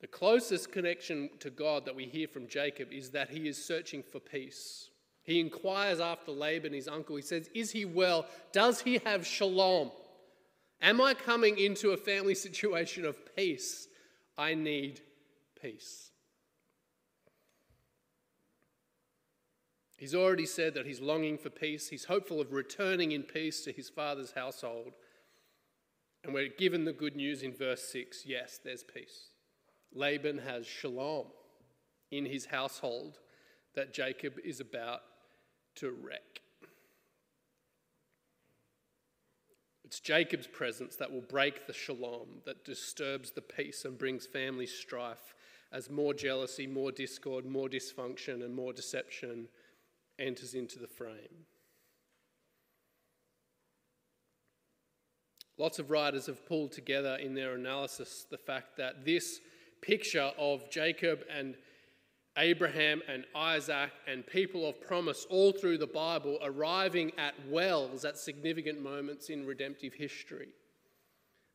The 0.00 0.06
closest 0.06 0.70
connection 0.70 1.30
to 1.40 1.50
God 1.50 1.86
that 1.86 1.96
we 1.96 2.04
hear 2.04 2.28
from 2.28 2.46
Jacob 2.46 2.92
is 2.92 3.10
that 3.10 3.30
he 3.30 3.48
is 3.48 3.62
searching 3.62 4.02
for 4.02 4.20
peace. 4.20 4.90
He 5.24 5.40
inquires 5.40 5.98
after 5.98 6.30
Laban, 6.30 6.72
his 6.72 6.86
uncle. 6.86 7.16
He 7.16 7.22
says, 7.22 7.48
Is 7.54 7.72
he 7.72 7.84
well? 7.84 8.26
Does 8.52 8.80
he 8.80 8.98
have 8.98 9.26
shalom? 9.26 9.90
Am 10.80 11.00
I 11.00 11.14
coming 11.14 11.58
into 11.58 11.90
a 11.90 11.96
family 11.96 12.34
situation 12.34 13.04
of 13.04 13.34
peace? 13.34 13.88
I 14.36 14.54
need 14.54 15.00
peace. 15.60 16.10
He's 19.96 20.14
already 20.14 20.44
said 20.44 20.74
that 20.74 20.86
he's 20.86 21.00
longing 21.00 21.38
for 21.38 21.48
peace. 21.48 21.88
He's 21.88 22.04
hopeful 22.04 22.40
of 22.40 22.52
returning 22.52 23.12
in 23.12 23.22
peace 23.22 23.64
to 23.64 23.72
his 23.72 23.88
father's 23.88 24.32
household. 24.32 24.92
And 26.22 26.34
we're 26.34 26.48
given 26.48 26.84
the 26.84 26.92
good 26.92 27.16
news 27.16 27.42
in 27.42 27.54
verse 27.54 27.82
6 27.84 28.24
yes, 28.26 28.60
there's 28.62 28.84
peace. 28.84 29.30
Laban 29.94 30.38
has 30.38 30.66
shalom 30.66 31.26
in 32.10 32.26
his 32.26 32.46
household 32.46 33.18
that 33.74 33.94
Jacob 33.94 34.34
is 34.44 34.60
about 34.60 35.00
to 35.76 35.90
wreck. 35.90 36.42
It's 39.86 40.00
Jacob's 40.00 40.48
presence 40.48 40.96
that 40.96 41.12
will 41.12 41.20
break 41.20 41.68
the 41.68 41.72
shalom, 41.72 42.42
that 42.44 42.64
disturbs 42.64 43.30
the 43.30 43.40
peace 43.40 43.84
and 43.84 43.96
brings 43.96 44.26
family 44.26 44.66
strife 44.66 45.36
as 45.70 45.88
more 45.88 46.12
jealousy, 46.12 46.66
more 46.66 46.90
discord, 46.90 47.46
more 47.46 47.68
dysfunction, 47.68 48.44
and 48.44 48.52
more 48.52 48.72
deception 48.72 49.46
enters 50.18 50.54
into 50.54 50.80
the 50.80 50.88
frame. 50.88 51.46
Lots 55.56 55.78
of 55.78 55.92
writers 55.92 56.26
have 56.26 56.44
pulled 56.46 56.72
together 56.72 57.14
in 57.14 57.34
their 57.34 57.54
analysis 57.54 58.26
the 58.28 58.36
fact 58.36 58.76
that 58.78 59.04
this 59.04 59.40
picture 59.82 60.32
of 60.36 60.68
Jacob 60.68 61.20
and 61.30 61.54
Abraham 62.38 63.02
and 63.08 63.24
Isaac 63.34 63.90
and 64.06 64.26
people 64.26 64.68
of 64.68 64.80
promise 64.80 65.26
all 65.30 65.52
through 65.52 65.78
the 65.78 65.86
Bible 65.86 66.38
arriving 66.42 67.12
at 67.18 67.34
wells 67.48 68.04
at 68.04 68.18
significant 68.18 68.82
moments 68.82 69.30
in 69.30 69.46
redemptive 69.46 69.94
history. 69.94 70.48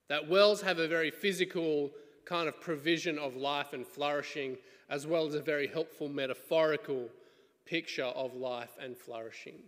That 0.09 0.27
wells 0.27 0.61
have 0.61 0.79
a 0.79 0.87
very 0.87 1.11
physical 1.11 1.91
kind 2.25 2.47
of 2.47 2.59
provision 2.59 3.19
of 3.19 3.35
life 3.35 3.73
and 3.73 3.85
flourishing, 3.85 4.57
as 4.89 5.05
well 5.05 5.27
as 5.27 5.35
a 5.35 5.41
very 5.41 5.67
helpful 5.67 6.09
metaphorical 6.09 7.09
picture 7.65 8.03
of 8.03 8.33
life 8.35 8.71
and 8.79 8.97
flourishing. 8.97 9.59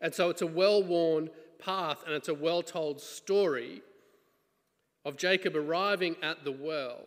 And 0.00 0.14
so 0.14 0.28
it's 0.30 0.42
a 0.42 0.46
well 0.46 0.82
worn 0.82 1.30
path 1.58 2.02
and 2.04 2.14
it's 2.14 2.28
a 2.28 2.34
well 2.34 2.62
told 2.62 3.00
story 3.00 3.82
of 5.04 5.16
Jacob 5.16 5.56
arriving 5.56 6.16
at 6.22 6.44
the 6.44 6.52
well 6.52 7.06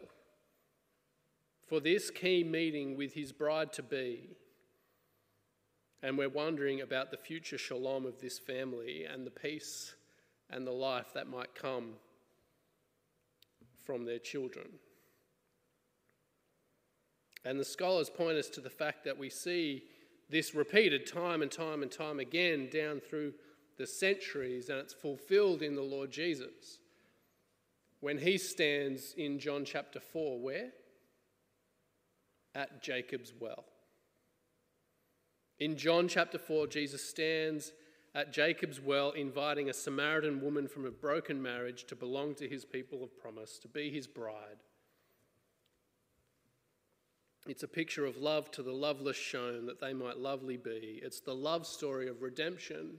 for 1.67 1.79
this 1.79 2.09
key 2.09 2.43
meeting 2.43 2.95
with 2.95 3.13
his 3.13 3.31
bride 3.31 3.73
to 3.73 3.83
be. 3.83 4.37
And 6.01 6.17
we're 6.17 6.29
wondering 6.29 6.81
about 6.81 7.11
the 7.11 7.17
future 7.17 7.57
shalom 7.57 8.05
of 8.05 8.19
this 8.19 8.39
family 8.39 9.05
and 9.05 9.25
the 9.25 9.31
peace 9.31 9.95
and 10.49 10.65
the 10.65 10.71
life 10.71 11.13
that 11.13 11.27
might 11.27 11.55
come 11.55 11.93
from 13.83 14.05
their 14.05 14.19
children. 14.19 14.67
And 17.43 17.59
the 17.59 17.65
scholars 17.65 18.09
point 18.09 18.37
us 18.37 18.49
to 18.49 18.61
the 18.61 18.69
fact 18.69 19.03
that 19.05 19.17
we 19.17 19.29
see 19.29 19.83
this 20.29 20.53
repeated 20.53 21.07
time 21.07 21.41
and 21.41 21.51
time 21.51 21.81
and 21.81 21.91
time 21.91 22.19
again 22.19 22.69
down 22.71 22.99
through 22.99 23.33
the 23.77 23.87
centuries, 23.87 24.69
and 24.69 24.79
it's 24.79 24.93
fulfilled 24.93 25.61
in 25.61 25.75
the 25.75 25.81
Lord 25.81 26.11
Jesus 26.11 26.79
when 27.99 28.17
he 28.17 28.37
stands 28.37 29.13
in 29.17 29.39
John 29.39 29.65
chapter 29.65 29.99
4, 29.99 30.39
where? 30.39 30.69
At 32.57 32.81
Jacob's 32.81 33.33
well. 33.39 33.65
In 35.59 35.77
John 35.77 36.07
chapter 36.07 36.39
4, 36.39 36.65
Jesus 36.65 37.07
stands 37.07 37.71
at 38.15 38.33
Jacob's 38.33 38.81
well, 38.81 39.11
inviting 39.11 39.69
a 39.69 39.73
Samaritan 39.73 40.41
woman 40.41 40.67
from 40.67 40.85
a 40.85 40.91
broken 40.91 41.39
marriage 41.39 41.85
to 41.85 41.95
belong 41.95 42.33
to 42.33 42.49
his 42.49 42.65
people 42.65 43.03
of 43.03 43.15
promise, 43.15 43.59
to 43.59 43.67
be 43.67 43.91
his 43.91 44.07
bride. 44.07 44.63
It's 47.47 47.61
a 47.61 47.67
picture 47.67 48.05
of 48.05 48.17
love 48.17 48.49
to 48.51 48.63
the 48.63 48.71
loveless 48.71 49.17
shown 49.17 49.67
that 49.67 49.79
they 49.79 49.93
might 49.93 50.17
lovely 50.17 50.57
be. 50.57 50.99
It's 51.03 51.19
the 51.19 51.35
love 51.35 51.67
story 51.67 52.09
of 52.09 52.23
redemption. 52.23 52.97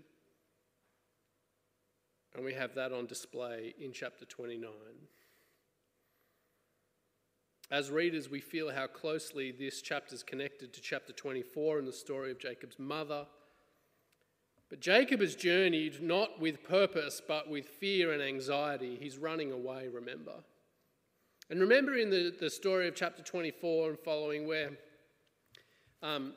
And 2.36 2.44
we 2.44 2.54
have 2.54 2.76
that 2.76 2.92
on 2.92 3.06
display 3.06 3.74
in 3.80 3.90
chapter 3.90 4.24
29. 4.24 4.70
As 7.70 7.90
readers, 7.90 8.30
we 8.30 8.40
feel 8.40 8.70
how 8.70 8.86
closely 8.86 9.52
this 9.52 9.82
chapter 9.82 10.14
is 10.14 10.22
connected 10.22 10.72
to 10.72 10.80
chapter 10.80 11.12
24 11.12 11.78
and 11.78 11.86
the 11.86 11.92
story 11.92 12.30
of 12.30 12.38
Jacob's 12.38 12.78
mother. 12.78 13.26
But 14.70 14.80
Jacob 14.80 15.20
has 15.20 15.34
journeyed 15.34 16.02
not 16.02 16.40
with 16.40 16.62
purpose, 16.62 17.20
but 17.26 17.50
with 17.50 17.66
fear 17.66 18.12
and 18.12 18.22
anxiety. 18.22 18.96
He's 18.98 19.18
running 19.18 19.52
away, 19.52 19.88
remember. 19.88 20.36
And 21.50 21.60
remember 21.60 21.96
in 21.96 22.08
the, 22.08 22.34
the 22.40 22.48
story 22.48 22.88
of 22.88 22.94
chapter 22.94 23.22
24 23.22 23.90
and 23.90 23.98
following, 23.98 24.46
where 24.46 24.70
um, 26.02 26.32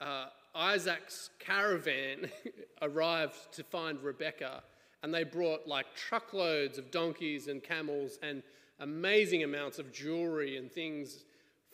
uh, 0.00 0.26
Isaac's 0.54 1.30
caravan 1.40 2.30
arrived 2.82 3.52
to 3.54 3.64
find 3.64 4.00
Rebekah, 4.00 4.62
and 5.02 5.12
they 5.12 5.24
brought 5.24 5.66
like 5.66 5.86
truckloads 5.96 6.78
of 6.78 6.92
donkeys 6.92 7.48
and 7.48 7.64
camels 7.64 8.20
and 8.22 8.44
amazing 8.78 9.42
amounts 9.42 9.78
of 9.78 9.92
jewelry 9.92 10.56
and 10.56 10.70
things 10.70 11.24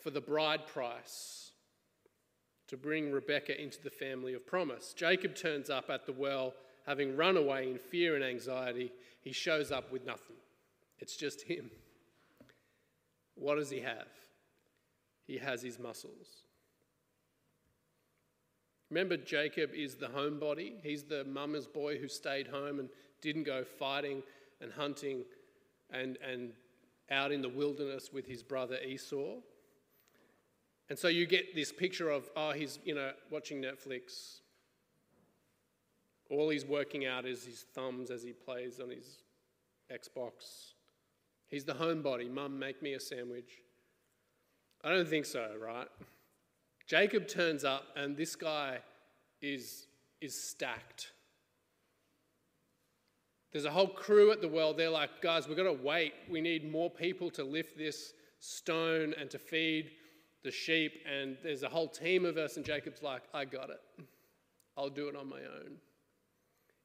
for 0.01 0.09
the 0.09 0.21
bride 0.21 0.67
price 0.67 1.51
to 2.67 2.77
bring 2.77 3.11
Rebekah 3.11 3.61
into 3.61 3.81
the 3.81 3.89
family 3.89 4.33
of 4.33 4.47
promise. 4.47 4.93
Jacob 4.93 5.35
turns 5.35 5.69
up 5.69 5.89
at 5.89 6.05
the 6.05 6.13
well, 6.13 6.53
having 6.85 7.15
run 7.15 7.37
away 7.37 7.69
in 7.69 7.77
fear 7.77 8.15
and 8.15 8.23
anxiety. 8.23 8.91
He 9.21 9.31
shows 9.31 9.71
up 9.71 9.91
with 9.91 10.05
nothing, 10.05 10.37
it's 10.99 11.15
just 11.15 11.43
him. 11.43 11.69
What 13.35 13.55
does 13.55 13.69
he 13.69 13.79
have? 13.81 14.07
He 15.25 15.37
has 15.37 15.61
his 15.61 15.79
muscles. 15.79 16.43
Remember, 18.89 19.17
Jacob 19.17 19.71
is 19.73 19.95
the 19.95 20.07
homebody. 20.07 20.73
He's 20.83 21.03
the 21.03 21.23
mama's 21.23 21.65
boy 21.65 21.97
who 21.97 22.07
stayed 22.07 22.47
home 22.47 22.79
and 22.79 22.89
didn't 23.21 23.43
go 23.43 23.63
fighting 23.63 24.21
and 24.61 24.71
hunting 24.71 25.23
and, 25.89 26.17
and 26.17 26.51
out 27.09 27.31
in 27.31 27.41
the 27.41 27.49
wilderness 27.49 28.11
with 28.11 28.25
his 28.27 28.43
brother 28.43 28.77
Esau. 28.77 29.37
And 30.89 30.97
so 30.97 31.07
you 31.07 31.25
get 31.25 31.55
this 31.55 31.71
picture 31.71 32.09
of, 32.09 32.29
oh, 32.35 32.51
he's, 32.51 32.79
you 32.83 32.95
know, 32.95 33.11
watching 33.31 33.61
Netflix. 33.61 34.39
All 36.29 36.49
he's 36.49 36.65
working 36.65 37.05
out 37.05 37.25
is 37.25 37.43
his 37.43 37.65
thumbs 37.73 38.11
as 38.11 38.23
he 38.23 38.33
plays 38.33 38.79
on 38.79 38.89
his 38.89 39.23
Xbox. 39.91 40.73
He's 41.47 41.65
the 41.65 41.73
homebody. 41.73 42.29
Mum, 42.31 42.57
make 42.57 42.81
me 42.81 42.93
a 42.93 42.99
sandwich. 42.99 43.51
I 44.83 44.89
don't 44.89 45.07
think 45.07 45.25
so, 45.25 45.51
right? 45.61 45.87
Jacob 46.87 47.27
turns 47.27 47.63
up, 47.63 47.85
and 47.95 48.17
this 48.17 48.35
guy 48.35 48.79
is, 49.41 49.87
is 50.19 50.41
stacked. 50.41 51.11
There's 53.53 53.65
a 53.65 53.71
whole 53.71 53.87
crew 53.87 54.31
at 54.31 54.41
the 54.41 54.47
well. 54.47 54.73
They're 54.73 54.89
like, 54.89 55.21
guys, 55.21 55.47
we've 55.47 55.55
got 55.55 55.63
to 55.63 55.73
wait. 55.73 56.13
We 56.29 56.41
need 56.41 56.69
more 56.69 56.89
people 56.89 57.29
to 57.31 57.43
lift 57.43 57.77
this 57.77 58.13
stone 58.39 59.13
and 59.17 59.29
to 59.29 59.37
feed 59.39 59.91
the 60.43 60.51
sheep. 60.51 60.93
And 61.09 61.37
there's 61.43 61.61
a 61.61 61.69
whole 61.69 61.87
team 61.87 62.25
of 62.25 62.37
us. 62.37 62.57
And 62.57 62.65
Jacob's 62.65 63.03
like, 63.03 63.21
I 63.31 63.45
got 63.45 63.69
it. 63.69 63.79
I'll 64.75 64.89
do 64.89 65.07
it 65.07 65.15
on 65.15 65.29
my 65.29 65.37
own. 65.37 65.77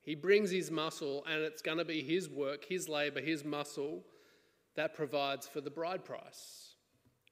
He 0.03 0.15
brings 0.15 0.51
his 0.51 0.71
muscle, 0.71 1.25
and 1.27 1.43
it's 1.43 1.63
going 1.63 1.79
to 1.79 1.85
be 1.85 2.03
his 2.03 2.29
work, 2.29 2.65
his 2.67 2.89
labor, 2.89 3.21
his 3.21 3.45
muscle 3.45 4.05
that 4.77 4.95
provides 4.95 5.47
for 5.47 5.61
the 5.61 5.71
bride 5.71 6.05
price 6.05 6.75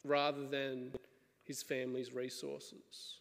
rather 0.05 0.47
than 0.47 0.93
his 1.45 1.63
family's 1.63 2.13
resources. 2.13 3.21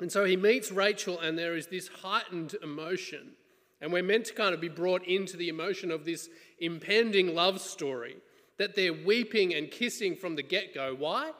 And 0.00 0.12
so 0.12 0.24
he 0.24 0.36
meets 0.36 0.70
Rachel, 0.70 1.18
and 1.18 1.38
there 1.38 1.56
is 1.56 1.68
this 1.68 1.88
heightened 1.88 2.54
emotion. 2.62 3.32
And 3.80 3.92
we're 3.92 4.02
meant 4.02 4.26
to 4.26 4.34
kind 4.34 4.54
of 4.54 4.60
be 4.60 4.68
brought 4.68 5.06
into 5.06 5.36
the 5.36 5.48
emotion 5.48 5.90
of 5.90 6.04
this 6.04 6.28
impending 6.58 7.34
love 7.34 7.60
story 7.60 8.16
that 8.58 8.74
they're 8.74 8.92
weeping 8.92 9.54
and 9.54 9.70
kissing 9.70 10.16
from 10.16 10.34
the 10.34 10.42
get 10.42 10.74
go. 10.74 10.94
Why? 10.98 11.32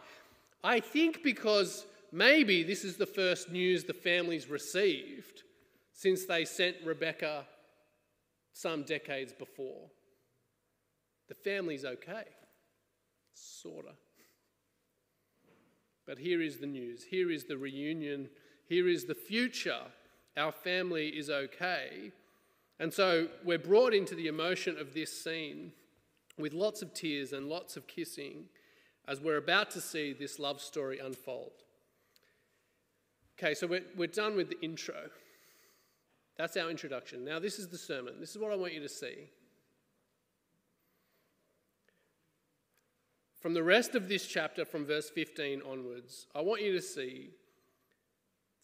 I 0.62 0.80
think 0.80 1.22
because 1.22 1.86
maybe 2.12 2.62
this 2.62 2.84
is 2.84 2.96
the 2.96 3.06
first 3.06 3.50
news 3.50 3.84
the 3.84 3.94
family's 3.94 4.50
received 4.50 5.42
since 5.92 6.26
they 6.26 6.44
sent 6.44 6.76
Rebecca 6.84 7.46
some 8.52 8.82
decades 8.82 9.32
before. 9.32 9.88
The 11.28 11.34
family's 11.34 11.84
okay. 11.84 12.24
Sorta. 13.32 13.92
But 16.06 16.18
here 16.18 16.40
is 16.40 16.58
the 16.58 16.66
news. 16.66 17.02
Here 17.02 17.30
is 17.30 17.44
the 17.44 17.58
reunion. 17.58 18.28
Here 18.68 18.88
is 18.88 19.04
the 19.04 19.14
future. 19.14 19.80
Our 20.36 20.52
family 20.52 21.08
is 21.08 21.30
okay. 21.30 22.12
And 22.78 22.92
so 22.92 23.28
we're 23.44 23.58
brought 23.58 23.94
into 23.94 24.14
the 24.14 24.26
emotion 24.26 24.78
of 24.78 24.92
this 24.92 25.12
scene 25.12 25.72
with 26.38 26.52
lots 26.52 26.82
of 26.82 26.92
tears 26.92 27.32
and 27.32 27.48
lots 27.48 27.76
of 27.76 27.86
kissing 27.86 28.48
as 29.08 29.20
we're 29.20 29.38
about 29.38 29.70
to 29.70 29.80
see 29.80 30.12
this 30.12 30.38
love 30.38 30.60
story 30.60 30.98
unfold. 30.98 31.52
Okay, 33.38 33.54
so 33.54 33.66
we're, 33.66 33.84
we're 33.96 34.08
done 34.08 34.36
with 34.36 34.50
the 34.50 34.60
intro. 34.60 35.10
That's 36.36 36.56
our 36.56 36.70
introduction. 36.70 37.24
Now, 37.24 37.38
this 37.38 37.58
is 37.58 37.68
the 37.68 37.78
sermon. 37.78 38.14
This 38.20 38.30
is 38.30 38.38
what 38.38 38.52
I 38.52 38.56
want 38.56 38.74
you 38.74 38.80
to 38.80 38.88
see. 38.88 39.30
From 43.40 43.54
the 43.54 43.62
rest 43.62 43.94
of 43.94 44.08
this 44.08 44.26
chapter, 44.26 44.64
from 44.64 44.84
verse 44.84 45.08
15 45.08 45.62
onwards, 45.62 46.26
I 46.34 46.40
want 46.40 46.62
you 46.62 46.72
to 46.72 46.82
see 46.82 47.30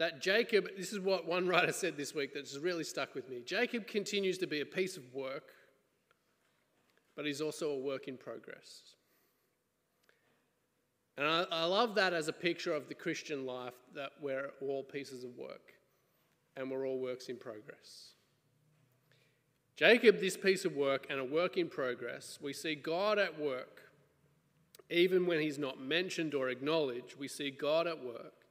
that 0.02 0.20
Jacob, 0.20 0.66
this 0.76 0.92
is 0.92 0.98
what 0.98 1.28
one 1.28 1.46
writer 1.46 1.70
said 1.70 1.96
this 1.96 2.12
week 2.12 2.34
that's 2.34 2.58
really 2.58 2.82
stuck 2.82 3.14
with 3.14 3.28
me. 3.28 3.40
Jacob 3.46 3.86
continues 3.86 4.36
to 4.36 4.48
be 4.48 4.60
a 4.60 4.66
piece 4.66 4.96
of 4.96 5.14
work, 5.14 5.50
but 7.14 7.24
he's 7.24 7.40
also 7.40 7.70
a 7.70 7.78
work 7.78 8.08
in 8.08 8.16
progress. 8.16 8.96
And 11.16 11.24
I, 11.24 11.46
I 11.52 11.64
love 11.66 11.94
that 11.94 12.12
as 12.12 12.26
a 12.26 12.32
picture 12.32 12.72
of 12.72 12.88
the 12.88 12.94
Christian 12.94 13.46
life 13.46 13.74
that 13.94 14.10
we're 14.20 14.50
all 14.60 14.82
pieces 14.82 15.22
of 15.22 15.36
work 15.36 15.72
and 16.56 16.68
we're 16.68 16.84
all 16.84 16.98
works 16.98 17.28
in 17.28 17.36
progress. 17.36 18.08
Jacob, 19.76 20.18
this 20.18 20.36
piece 20.36 20.64
of 20.64 20.74
work 20.74 21.06
and 21.10 21.20
a 21.20 21.24
work 21.24 21.56
in 21.56 21.68
progress, 21.68 22.40
we 22.42 22.52
see 22.52 22.74
God 22.74 23.20
at 23.20 23.38
work. 23.38 23.82
Even 24.90 25.26
when 25.26 25.40
he's 25.40 25.60
not 25.60 25.80
mentioned 25.80 26.34
or 26.34 26.48
acknowledged, 26.48 27.14
we 27.20 27.28
see 27.28 27.52
God 27.52 27.86
at 27.86 28.04
work 28.04 28.41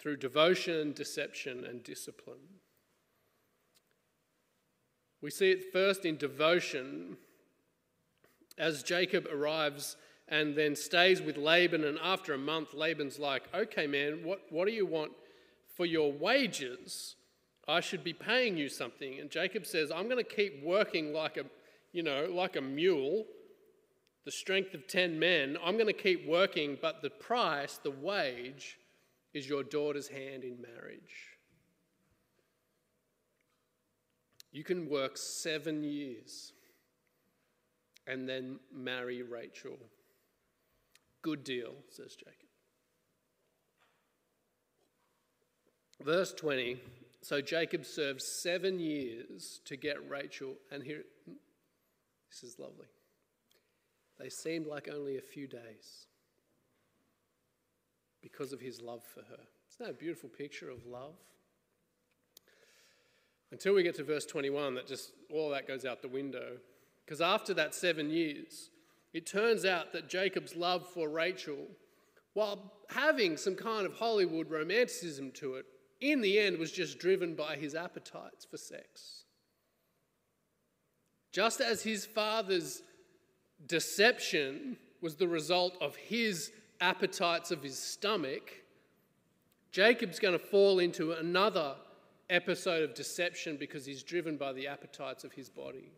through 0.00 0.16
devotion, 0.16 0.92
deception, 0.92 1.64
and 1.64 1.84
discipline. 1.84 2.60
We 5.20 5.30
see 5.30 5.50
it 5.50 5.72
first 5.72 6.06
in 6.06 6.16
devotion 6.16 7.18
as 8.56 8.82
Jacob 8.82 9.26
arrives 9.30 9.96
and 10.28 10.56
then 10.56 10.74
stays 10.74 11.20
with 11.20 11.36
Laban. 11.36 11.84
And 11.84 11.98
after 12.02 12.32
a 12.32 12.38
month, 12.38 12.72
Laban's 12.72 13.18
like, 13.18 13.42
okay, 13.54 13.86
man, 13.86 14.20
what, 14.24 14.40
what 14.48 14.66
do 14.66 14.72
you 14.72 14.86
want 14.86 15.12
for 15.76 15.84
your 15.84 16.12
wages? 16.12 17.16
I 17.68 17.80
should 17.80 18.02
be 18.02 18.14
paying 18.14 18.56
you 18.56 18.68
something. 18.68 19.18
And 19.20 19.30
Jacob 19.30 19.66
says, 19.66 19.90
I'm 19.90 20.08
going 20.08 20.24
to 20.24 20.24
keep 20.24 20.64
working 20.64 21.12
like 21.12 21.36
a, 21.36 21.44
you 21.92 22.02
know, 22.02 22.26
like 22.32 22.56
a 22.56 22.60
mule, 22.62 23.26
the 24.24 24.32
strength 24.32 24.72
of 24.72 24.86
10 24.86 25.18
men. 25.18 25.58
I'm 25.62 25.74
going 25.74 25.86
to 25.86 25.92
keep 25.92 26.26
working, 26.26 26.78
but 26.80 27.02
the 27.02 27.10
price, 27.10 27.78
the 27.82 27.90
wage, 27.90 28.78
is 29.32 29.48
your 29.48 29.62
daughter's 29.62 30.08
hand 30.08 30.44
in 30.44 30.60
marriage. 30.60 31.38
You 34.52 34.64
can 34.64 34.88
work 34.88 35.16
seven 35.16 35.84
years 35.84 36.52
and 38.06 38.28
then 38.28 38.58
marry 38.74 39.22
Rachel. 39.22 39.78
Good 41.22 41.44
deal, 41.44 41.74
says 41.88 42.16
Jacob. 42.16 42.34
Verse 46.02 46.32
20 46.32 46.78
So 47.22 47.40
Jacob 47.40 47.84
served 47.84 48.22
seven 48.22 48.80
years 48.80 49.60
to 49.66 49.76
get 49.76 50.08
Rachel, 50.08 50.54
and 50.72 50.82
here, 50.82 51.04
this 52.30 52.42
is 52.42 52.58
lovely. 52.58 52.86
They 54.18 54.30
seemed 54.30 54.66
like 54.66 54.88
only 54.92 55.18
a 55.18 55.22
few 55.22 55.46
days 55.46 56.06
because 58.22 58.52
of 58.52 58.60
his 58.60 58.80
love 58.80 59.02
for 59.02 59.20
her. 59.20 59.42
Isn't 59.70 59.86
that 59.86 59.90
a 59.90 59.94
beautiful 59.94 60.28
picture 60.28 60.70
of 60.70 60.86
love? 60.86 61.14
Until 63.52 63.74
we 63.74 63.82
get 63.82 63.96
to 63.96 64.04
verse 64.04 64.26
21, 64.26 64.74
that 64.74 64.86
just 64.86 65.12
all 65.32 65.50
that 65.50 65.66
goes 65.66 65.84
out 65.84 66.02
the 66.02 66.08
window. 66.08 66.58
Because 67.04 67.20
after 67.20 67.52
that 67.54 67.74
seven 67.74 68.10
years, 68.10 68.70
it 69.12 69.26
turns 69.26 69.64
out 69.64 69.92
that 69.92 70.08
Jacob's 70.08 70.54
love 70.54 70.86
for 70.88 71.08
Rachel, 71.08 71.66
while 72.34 72.72
having 72.90 73.36
some 73.36 73.56
kind 73.56 73.86
of 73.86 73.94
Hollywood 73.94 74.50
romanticism 74.50 75.32
to 75.32 75.54
it, 75.54 75.66
in 76.00 76.20
the 76.20 76.38
end 76.38 76.58
was 76.58 76.70
just 76.70 76.98
driven 76.98 77.34
by 77.34 77.56
his 77.56 77.74
appetites 77.74 78.44
for 78.44 78.56
sex. 78.56 79.24
Just 81.32 81.60
as 81.60 81.82
his 81.82 82.06
father's 82.06 82.82
deception 83.66 84.76
was 85.00 85.16
the 85.16 85.28
result 85.28 85.76
of 85.80 85.96
his 85.96 86.52
appetites 86.80 87.50
of 87.50 87.62
his 87.62 87.78
stomach, 87.78 88.52
Jacob's 89.72 90.18
going 90.18 90.32
to 90.32 90.44
fall 90.44 90.78
into 90.78 91.12
another 91.12 91.74
episode 92.28 92.82
of 92.82 92.94
deception 92.94 93.56
because 93.56 93.84
he's 93.84 94.02
driven 94.02 94.36
by 94.36 94.52
the 94.52 94.66
appetites 94.66 95.24
of 95.24 95.32
his 95.32 95.48
body. 95.48 95.92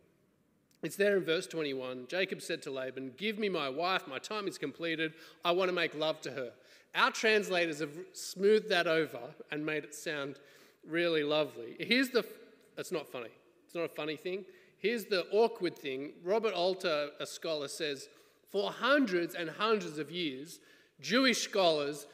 It's 0.83 0.97
there 0.97 1.15
in 1.15 1.23
verse 1.23 1.47
21. 1.47 2.07
Jacob 2.07 2.41
said 2.41 2.61
to 2.63 2.71
Laban, 2.71 3.13
Give 3.17 3.39
me 3.39 3.47
my 3.47 3.69
wife, 3.69 4.05
my 4.07 4.19
time 4.19 4.47
is 4.47 4.57
completed. 4.57 5.13
I 5.45 5.51
want 5.51 5.69
to 5.69 5.73
make 5.73 5.95
love 5.95 6.19
to 6.21 6.31
her. 6.31 6.51
Our 6.93 7.09
translators 7.09 7.79
have 7.79 7.97
smoothed 8.11 8.69
that 8.69 8.85
over 8.85 9.19
and 9.51 9.65
made 9.65 9.85
it 9.85 9.95
sound 9.95 10.39
really 10.87 11.23
lovely. 11.23 11.77
Here's 11.79 12.09
the, 12.09 12.25
it's 12.77 12.91
not 12.91 13.07
funny. 13.07 13.29
It's 13.65 13.73
not 13.73 13.85
a 13.85 13.89
funny 13.89 14.17
thing. 14.17 14.43
Here's 14.77 15.05
the 15.05 15.25
awkward 15.31 15.77
thing. 15.77 16.11
Robert 16.23 16.53
Alter, 16.53 17.09
a 17.19 17.25
scholar, 17.25 17.69
says, 17.69 18.09
For 18.53 18.71
hundreds 18.71 19.33
and 19.33 19.49
hundreds 19.49 19.97
of 19.97 20.11
years, 20.11 20.59
Jewish 21.01 21.39
scholars 21.39 22.05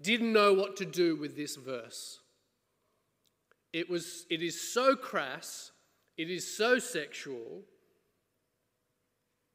didn't 0.00 0.32
know 0.32 0.54
what 0.54 0.76
to 0.76 0.84
do 0.84 1.16
with 1.16 1.36
this 1.36 1.56
verse. 1.56 2.20
It, 3.72 3.90
was, 3.90 4.24
it 4.30 4.40
is 4.40 4.72
so 4.72 4.94
crass, 4.94 5.72
it 6.16 6.30
is 6.30 6.56
so 6.56 6.78
sexual, 6.78 7.62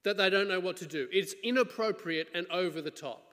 that 0.04 0.18
they 0.18 0.30
don't 0.30 0.50
know 0.50 0.60
what 0.60 0.76
to 0.78 0.86
do. 0.86 1.08
It's 1.14 1.34
inappropriate 1.46 2.28
and 2.36 2.46
over 2.52 2.82
the 2.82 2.92
top. 2.92 3.24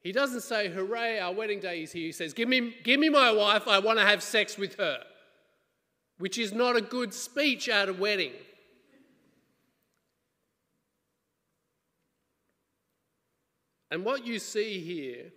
He 0.00 0.10
doesn't 0.10 0.40
say, 0.40 0.70
Hooray, 0.70 1.18
our 1.18 1.34
wedding 1.34 1.60
day 1.60 1.82
is 1.82 1.92
here. 1.92 2.06
He 2.06 2.12
says, 2.12 2.32
Give 2.32 2.48
me, 2.48 2.76
give 2.82 2.98
me 2.98 3.10
my 3.10 3.30
wife, 3.30 3.68
I 3.68 3.78
want 3.78 3.98
to 3.98 4.06
have 4.06 4.22
sex 4.22 4.56
with 4.56 4.76
her, 4.76 5.00
which 6.16 6.38
is 6.38 6.54
not 6.54 6.76
a 6.76 6.80
good 6.80 7.12
speech 7.12 7.68
at 7.68 7.90
a 7.90 7.92
wedding. 7.92 8.32
And 13.90 14.04
what 14.04 14.26
you 14.26 14.38
see 14.38 14.80
here 14.80 15.30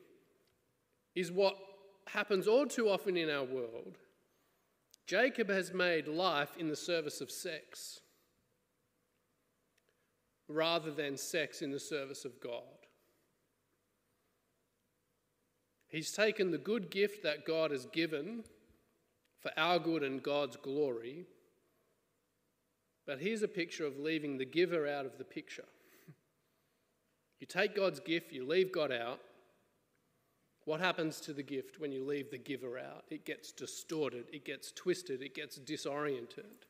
is 1.15 1.31
what 1.31 1.57
happens 2.07 2.47
all 2.47 2.65
too 2.65 2.89
often 2.89 3.17
in 3.17 3.29
our 3.29 3.43
world. 3.43 3.97
Jacob 5.05 5.49
has 5.49 5.73
made 5.73 6.07
life 6.07 6.51
in 6.57 6.67
the 6.67 6.75
service 6.75 7.21
of 7.21 7.31
sex 7.31 8.01
rather 10.47 10.91
than 10.91 11.17
sex 11.17 11.61
in 11.61 11.71
the 11.71 11.79
service 11.79 12.25
of 12.25 12.39
God. 12.39 12.61
He's 15.87 16.11
taken 16.11 16.51
the 16.51 16.57
good 16.57 16.91
gift 16.91 17.23
that 17.23 17.45
God 17.45 17.71
has 17.71 17.85
given 17.87 18.43
for 19.39 19.51
our 19.57 19.79
good 19.79 20.03
and 20.03 20.21
God's 20.21 20.57
glory, 20.57 21.25
but 23.05 23.19
here's 23.19 23.43
a 23.43 23.47
picture 23.47 23.85
of 23.85 23.97
leaving 23.97 24.37
the 24.37 24.45
giver 24.45 24.87
out 24.87 25.05
of 25.05 25.17
the 25.17 25.23
picture. 25.23 25.65
You 27.39 27.47
take 27.47 27.75
God's 27.75 27.99
gift, 27.99 28.31
you 28.31 28.45
leave 28.45 28.71
God 28.71 28.91
out. 28.91 29.19
What 30.65 30.79
happens 30.79 31.21
to 31.21 31.33
the 31.33 31.43
gift 31.43 31.79
when 31.79 31.91
you 31.91 32.03
leave 32.03 32.29
the 32.29 32.37
giver 32.37 32.77
out? 32.77 33.05
It 33.09 33.25
gets 33.25 33.51
distorted, 33.51 34.25
it 34.33 34.43
gets 34.43 34.71
twisted, 34.71 35.21
it 35.21 35.33
gets 35.33 35.55
disoriented. 35.55 36.65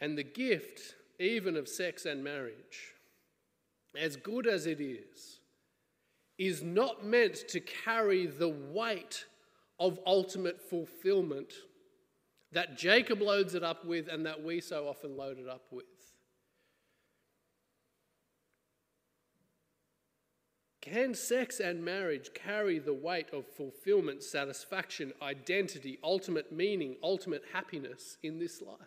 And 0.00 0.16
the 0.16 0.24
gift, 0.24 0.94
even 1.18 1.56
of 1.56 1.68
sex 1.68 2.06
and 2.06 2.24
marriage, 2.24 2.94
as 3.96 4.16
good 4.16 4.46
as 4.46 4.66
it 4.66 4.80
is, 4.80 5.40
is 6.38 6.62
not 6.62 7.04
meant 7.04 7.46
to 7.48 7.60
carry 7.60 8.26
the 8.26 8.48
weight 8.48 9.26
of 9.78 9.98
ultimate 10.06 10.60
fulfillment 10.60 11.52
that 12.52 12.78
Jacob 12.78 13.20
loads 13.20 13.54
it 13.54 13.62
up 13.62 13.84
with 13.84 14.08
and 14.08 14.26
that 14.26 14.42
we 14.42 14.60
so 14.60 14.88
often 14.88 15.16
load 15.16 15.38
it 15.38 15.48
up 15.48 15.66
with. 15.70 15.84
Can 20.80 21.14
sex 21.14 21.60
and 21.60 21.84
marriage 21.84 22.30
carry 22.32 22.78
the 22.78 22.94
weight 22.94 23.28
of 23.34 23.46
fulfillment, 23.46 24.22
satisfaction, 24.22 25.12
identity, 25.20 25.98
ultimate 26.02 26.50
meaning, 26.50 26.96
ultimate 27.02 27.44
happiness 27.52 28.16
in 28.22 28.38
this 28.38 28.62
life? 28.62 28.78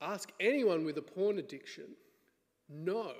Ask 0.00 0.32
anyone 0.40 0.84
with 0.84 0.98
a 0.98 1.02
porn 1.02 1.38
addiction. 1.38 1.94
No. 2.68 3.12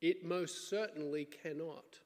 It 0.00 0.24
most 0.24 0.68
certainly 0.68 1.24
cannot. 1.24 2.00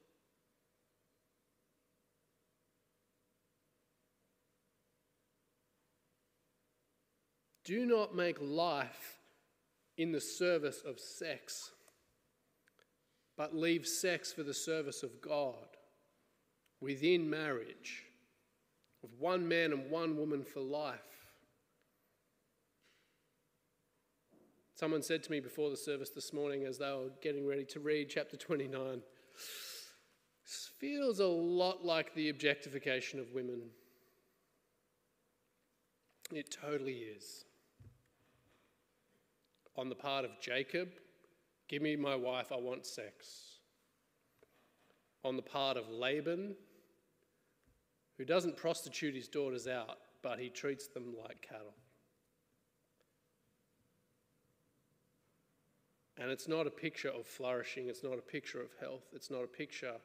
Do 7.63 7.85
not 7.85 8.15
make 8.15 8.37
life 8.41 9.18
in 9.99 10.13
the 10.13 10.21
service 10.21 10.81
of 10.85 10.97
sex, 10.97 11.71
but 13.35 13.53
leave 13.53 13.85
sex 13.85 14.31
for 14.31 14.43
the 14.43 14.53
service 14.53 15.03
of 15.03 15.19
God 15.19 15.75
within 16.79 17.29
marriage, 17.29 18.05
of 19.03 19.09
one 19.19 19.45
man 19.45 19.73
and 19.73 19.91
one 19.91 20.15
woman 20.15 20.45
for 20.45 20.61
life. 20.61 21.01
Someone 24.73 25.01
said 25.01 25.21
to 25.23 25.31
me 25.31 25.41
before 25.41 25.69
the 25.69 25.75
service 25.75 26.11
this 26.11 26.31
morning 26.31 26.63
as 26.63 26.77
they 26.77 26.89
were 26.89 27.11
getting 27.21 27.45
ready 27.45 27.65
to 27.65 27.81
read 27.81 28.07
chapter 28.09 28.37
29, 28.37 29.01
This 30.45 30.71
feels 30.79 31.19
a 31.19 31.27
lot 31.27 31.83
like 31.83 32.15
the 32.15 32.29
objectification 32.29 33.19
of 33.19 33.33
women. 33.33 33.63
It 36.31 36.55
totally 36.61 36.99
is. 36.99 37.43
On 39.79 39.87
the 39.87 39.95
part 39.95 40.25
of 40.25 40.31
Jacob, 40.41 40.89
give 41.69 41.81
me 41.81 41.95
my 41.95 42.13
wife, 42.13 42.51
I 42.51 42.57
want 42.57 42.85
sex. 42.85 43.59
On 45.23 45.37
the 45.37 45.41
part 45.41 45.77
of 45.77 45.89
Laban, 45.89 46.53
who 48.17 48.25
doesn't 48.25 48.57
prostitute 48.57 49.15
his 49.15 49.29
daughters 49.29 49.67
out, 49.67 49.99
but 50.21 50.37
he 50.37 50.49
treats 50.49 50.87
them 50.87 51.15
like 51.23 51.41
cattle. 51.41 51.73
And 56.17 56.29
it's 56.29 56.49
not 56.49 56.67
a 56.67 56.71
picture 56.71 57.11
of 57.17 57.25
flourishing, 57.25 57.87
it's 57.87 58.03
not 58.03 58.17
a 58.17 58.21
picture 58.21 58.61
of 58.61 58.71
health, 58.81 59.05
it's 59.13 59.31
not 59.31 59.45
a 59.45 59.47
picture 59.47 59.95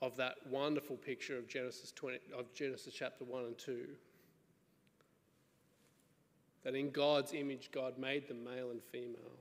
of 0.00 0.16
that 0.18 0.36
wonderful 0.48 0.96
picture 0.96 1.36
of 1.36 1.48
Genesis 1.48 1.90
20 1.90 2.18
of 2.38 2.54
Genesis 2.54 2.94
chapter 2.94 3.24
1 3.24 3.44
and 3.44 3.58
2. 3.58 3.88
That 6.64 6.74
in 6.74 6.90
God's 6.90 7.32
image 7.32 7.70
God 7.72 7.98
made 7.98 8.28
them 8.28 8.44
male 8.44 8.70
and 8.70 8.82
female 8.82 9.38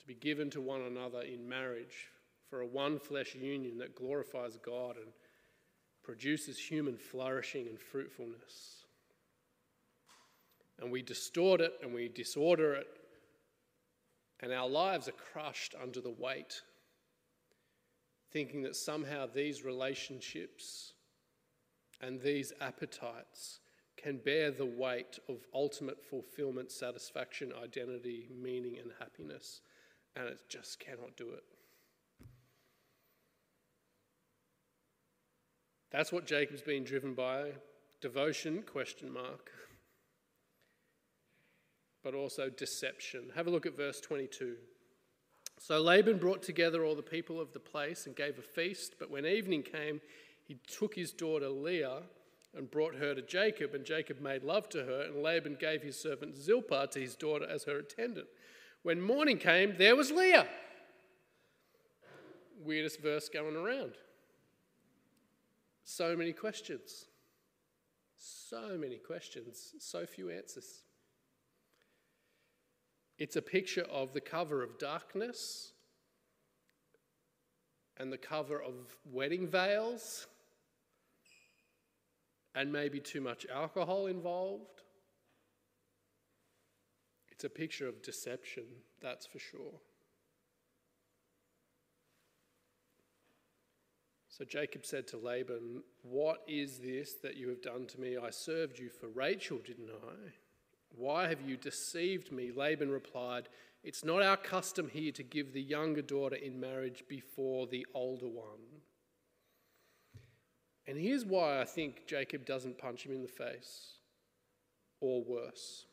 to 0.00 0.06
be 0.06 0.14
given 0.14 0.50
to 0.50 0.60
one 0.60 0.80
another 0.80 1.22
in 1.22 1.48
marriage 1.48 2.08
for 2.50 2.60
a 2.60 2.66
one 2.66 2.98
flesh 2.98 3.34
union 3.34 3.78
that 3.78 3.94
glorifies 3.94 4.58
God 4.64 4.96
and 4.96 5.12
produces 6.02 6.58
human 6.58 6.96
flourishing 6.96 7.68
and 7.68 7.78
fruitfulness. 7.78 8.84
And 10.80 10.90
we 10.90 11.02
distort 11.02 11.60
it 11.60 11.74
and 11.82 11.94
we 11.94 12.08
disorder 12.08 12.74
it, 12.74 12.88
and 14.40 14.52
our 14.52 14.68
lives 14.68 15.06
are 15.08 15.12
crushed 15.12 15.74
under 15.80 16.00
the 16.00 16.10
weight, 16.10 16.60
thinking 18.32 18.62
that 18.62 18.74
somehow 18.74 19.26
these 19.32 19.64
relationships 19.64 20.94
and 22.00 22.20
these 22.20 22.52
appetites 22.60 23.60
can 23.96 24.18
bear 24.18 24.50
the 24.50 24.66
weight 24.66 25.18
of 25.28 25.46
ultimate 25.54 26.02
fulfillment, 26.02 26.70
satisfaction, 26.70 27.52
identity, 27.62 28.28
meaning, 28.30 28.76
and 28.78 28.90
happiness, 28.98 29.60
and 30.16 30.26
it 30.26 30.40
just 30.48 30.80
cannot 30.80 31.16
do 31.16 31.30
it. 31.30 31.44
That's 35.90 36.10
what 36.10 36.26
Jacob's 36.26 36.62
been 36.62 36.84
driven 36.84 37.14
by. 37.14 37.52
Devotion, 38.00 38.62
question 38.62 39.12
mark. 39.12 39.50
But 42.02 42.14
also 42.14 42.48
deception. 42.48 43.30
Have 43.36 43.46
a 43.46 43.50
look 43.50 43.66
at 43.66 43.76
verse 43.76 44.00
22. 44.00 44.56
So 45.58 45.80
Laban 45.80 46.18
brought 46.18 46.42
together 46.42 46.84
all 46.84 46.96
the 46.96 47.02
people 47.02 47.40
of 47.40 47.52
the 47.52 47.60
place 47.60 48.06
and 48.06 48.16
gave 48.16 48.38
a 48.38 48.42
feast, 48.42 48.94
but 48.98 49.10
when 49.10 49.26
evening 49.26 49.62
came, 49.62 50.00
he 50.48 50.58
took 50.66 50.94
his 50.94 51.12
daughter 51.12 51.48
Leah 51.48 52.02
and 52.54 52.70
brought 52.70 52.96
her 52.96 53.14
to 53.14 53.22
Jacob, 53.22 53.74
and 53.74 53.84
Jacob 53.84 54.20
made 54.20 54.42
love 54.42 54.68
to 54.70 54.84
her, 54.84 55.02
and 55.02 55.22
Laban 55.22 55.56
gave 55.58 55.82
his 55.82 55.98
servant 55.98 56.36
Zilpah 56.36 56.88
to 56.92 57.00
his 57.00 57.14
daughter 57.14 57.46
as 57.48 57.64
her 57.64 57.78
attendant. 57.78 58.26
When 58.82 59.00
morning 59.00 59.38
came, 59.38 59.74
there 59.78 59.96
was 59.96 60.10
Leah. 60.10 60.46
Weirdest 62.64 63.00
verse 63.00 63.28
going 63.28 63.56
around. 63.56 63.92
So 65.84 66.16
many 66.16 66.32
questions. 66.32 67.06
So 68.18 68.76
many 68.78 68.98
questions, 68.98 69.74
so 69.78 70.06
few 70.06 70.30
answers. 70.30 70.82
It's 73.18 73.36
a 73.36 73.42
picture 73.42 73.86
of 73.90 74.12
the 74.12 74.20
cover 74.20 74.62
of 74.62 74.78
darkness 74.78 75.72
and 77.96 78.12
the 78.12 78.18
cover 78.18 78.60
of 78.60 78.74
wedding 79.04 79.46
veils 79.46 80.26
and 82.54 82.72
maybe 82.72 83.00
too 83.00 83.20
much 83.20 83.46
alcohol 83.52 84.06
involved. 84.06 84.82
It's 87.30 87.44
a 87.44 87.50
picture 87.50 87.88
of 87.88 88.02
deception, 88.02 88.64
that's 89.00 89.26
for 89.26 89.38
sure. 89.38 89.80
So 94.28 94.46
Jacob 94.46 94.86
said 94.86 95.06
to 95.08 95.18
Laban, 95.18 95.82
What 96.02 96.42
is 96.48 96.78
this 96.78 97.14
that 97.22 97.36
you 97.36 97.48
have 97.48 97.60
done 97.60 97.86
to 97.86 98.00
me? 98.00 98.16
I 98.16 98.30
served 98.30 98.78
you 98.78 98.88
for 98.88 99.08
Rachel, 99.08 99.58
didn't 99.58 99.90
I? 99.90 100.30
Why 100.94 101.28
have 101.28 101.42
you 101.46 101.56
deceived 101.56 102.32
me? 102.32 102.50
Laban 102.50 102.90
replied, 102.90 103.48
It's 103.84 104.04
not 104.04 104.22
our 104.22 104.36
custom 104.36 104.88
here 104.88 105.12
to 105.12 105.22
give 105.22 105.52
the 105.52 105.60
younger 105.60 106.02
daughter 106.02 106.36
in 106.36 106.58
marriage 106.58 107.04
before 107.08 107.66
the 107.66 107.86
older 107.92 108.28
one. 108.28 108.82
And 110.92 111.00
here's 111.00 111.24
why 111.24 111.58
I 111.58 111.64
think 111.64 112.06
Jacob 112.06 112.44
doesn't 112.44 112.76
punch 112.76 113.06
him 113.06 113.12
in 113.12 113.22
the 113.22 113.26
face, 113.26 113.92
or 115.00 115.24
worse. 115.24 115.86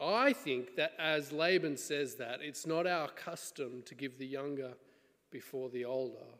I 0.00 0.32
think 0.32 0.76
that 0.76 0.92
as 0.96 1.32
Laban 1.32 1.76
says 1.76 2.14
that, 2.14 2.38
it's 2.40 2.68
not 2.68 2.86
our 2.86 3.08
custom 3.08 3.82
to 3.86 3.96
give 3.96 4.16
the 4.16 4.26
younger 4.26 4.74
before 5.32 5.70
the 5.70 5.84
older. 5.84 6.38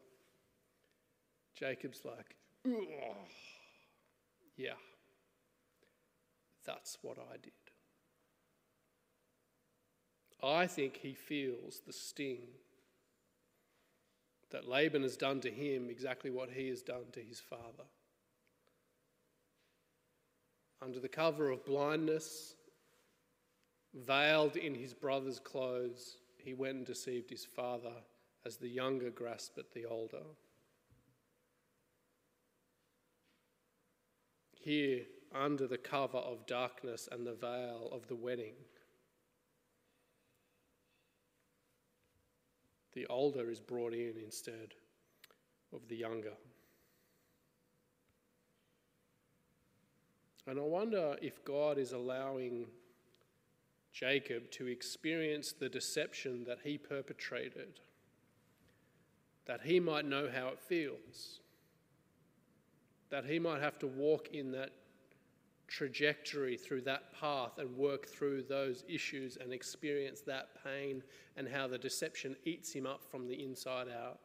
Jacob's 1.56 2.02
like, 2.04 2.36
yeah, 4.56 4.78
that's 6.64 6.98
what 7.02 7.18
I 7.18 7.36
did. 7.42 7.52
I 10.40 10.68
think 10.68 10.98
he 10.98 11.14
feels 11.14 11.80
the 11.84 11.92
sting 11.92 12.46
that 14.52 14.68
Laban 14.68 15.02
has 15.02 15.16
done 15.16 15.40
to 15.40 15.50
him 15.50 15.88
exactly 15.90 16.30
what 16.30 16.50
he 16.50 16.68
has 16.68 16.82
done 16.82 17.04
to 17.12 17.20
his 17.20 17.40
father. 17.40 17.84
Under 20.80 21.00
the 21.00 21.08
cover 21.08 21.50
of 21.50 21.64
blindness, 21.64 22.54
veiled 23.94 24.56
in 24.56 24.74
his 24.74 24.94
brother's 24.94 25.38
clothes, 25.38 26.16
he 26.38 26.54
went 26.54 26.76
and 26.76 26.86
deceived 26.86 27.30
his 27.30 27.44
father 27.44 27.94
as 28.44 28.56
the 28.56 28.68
younger 28.68 29.10
grasped 29.10 29.58
at 29.58 29.72
the 29.72 29.84
older. 29.84 30.22
here 34.62 35.00
under 35.34 35.66
the 35.66 35.78
cover 35.78 36.18
of 36.18 36.46
darkness 36.46 37.08
and 37.10 37.26
the 37.26 37.34
veil 37.34 37.88
of 37.92 38.06
the 38.06 38.14
wedding. 38.14 38.54
The 42.94 43.06
older 43.06 43.50
is 43.50 43.60
brought 43.60 43.94
in 43.94 44.14
instead 44.22 44.74
of 45.72 45.88
the 45.88 45.96
younger. 45.96 46.34
And 50.46 50.58
I 50.58 50.62
wonder 50.62 51.16
if 51.22 51.44
God 51.44 51.78
is 51.78 51.92
allowing 51.92 52.66
Jacob 53.92 54.50
to 54.52 54.66
experience 54.66 55.52
the 55.52 55.68
deception 55.68 56.44
that 56.44 56.58
he 56.64 56.76
perpetrated, 56.76 57.80
that 59.46 59.60
he 59.62 59.78
might 59.80 60.04
know 60.04 60.28
how 60.32 60.48
it 60.48 60.60
feels 60.60 61.40
that 63.12 63.26
he 63.26 63.38
might 63.38 63.60
have 63.60 63.78
to 63.78 63.86
walk 63.86 64.28
in 64.32 64.50
that 64.52 64.70
trajectory 65.68 66.56
through 66.56 66.82
that 66.82 67.12
path 67.18 67.58
and 67.58 67.76
work 67.76 68.06
through 68.06 68.42
those 68.42 68.84
issues 68.88 69.36
and 69.36 69.52
experience 69.52 70.20
that 70.20 70.50
pain 70.64 71.02
and 71.36 71.48
how 71.48 71.66
the 71.66 71.78
deception 71.78 72.36
eats 72.44 72.72
him 72.72 72.86
up 72.86 73.02
from 73.10 73.26
the 73.26 73.42
inside 73.42 73.88
out. 73.88 74.18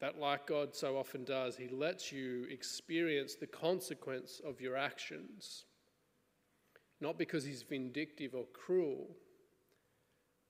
That, 0.00 0.18
like 0.18 0.46
God 0.46 0.74
so 0.74 0.98
often 0.98 1.24
does, 1.24 1.56
He 1.56 1.68
lets 1.68 2.12
you 2.12 2.46
experience 2.50 3.36
the 3.36 3.46
consequence 3.46 4.38
of 4.44 4.60
your 4.60 4.76
actions, 4.76 5.64
not 7.00 7.16
because 7.16 7.42
He's 7.42 7.62
vindictive 7.62 8.34
or 8.34 8.44
cruel, 8.52 9.16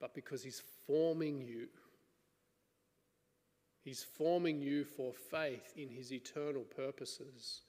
but 0.00 0.12
because 0.12 0.42
He's 0.42 0.60
forming 0.88 1.40
you 1.40 1.68
He's 3.84 4.02
forming 4.02 4.62
you 4.62 4.84
for 4.84 5.12
faith 5.12 5.74
in 5.76 5.90
his 5.90 6.10
eternal 6.10 6.62
purposes 6.62 7.60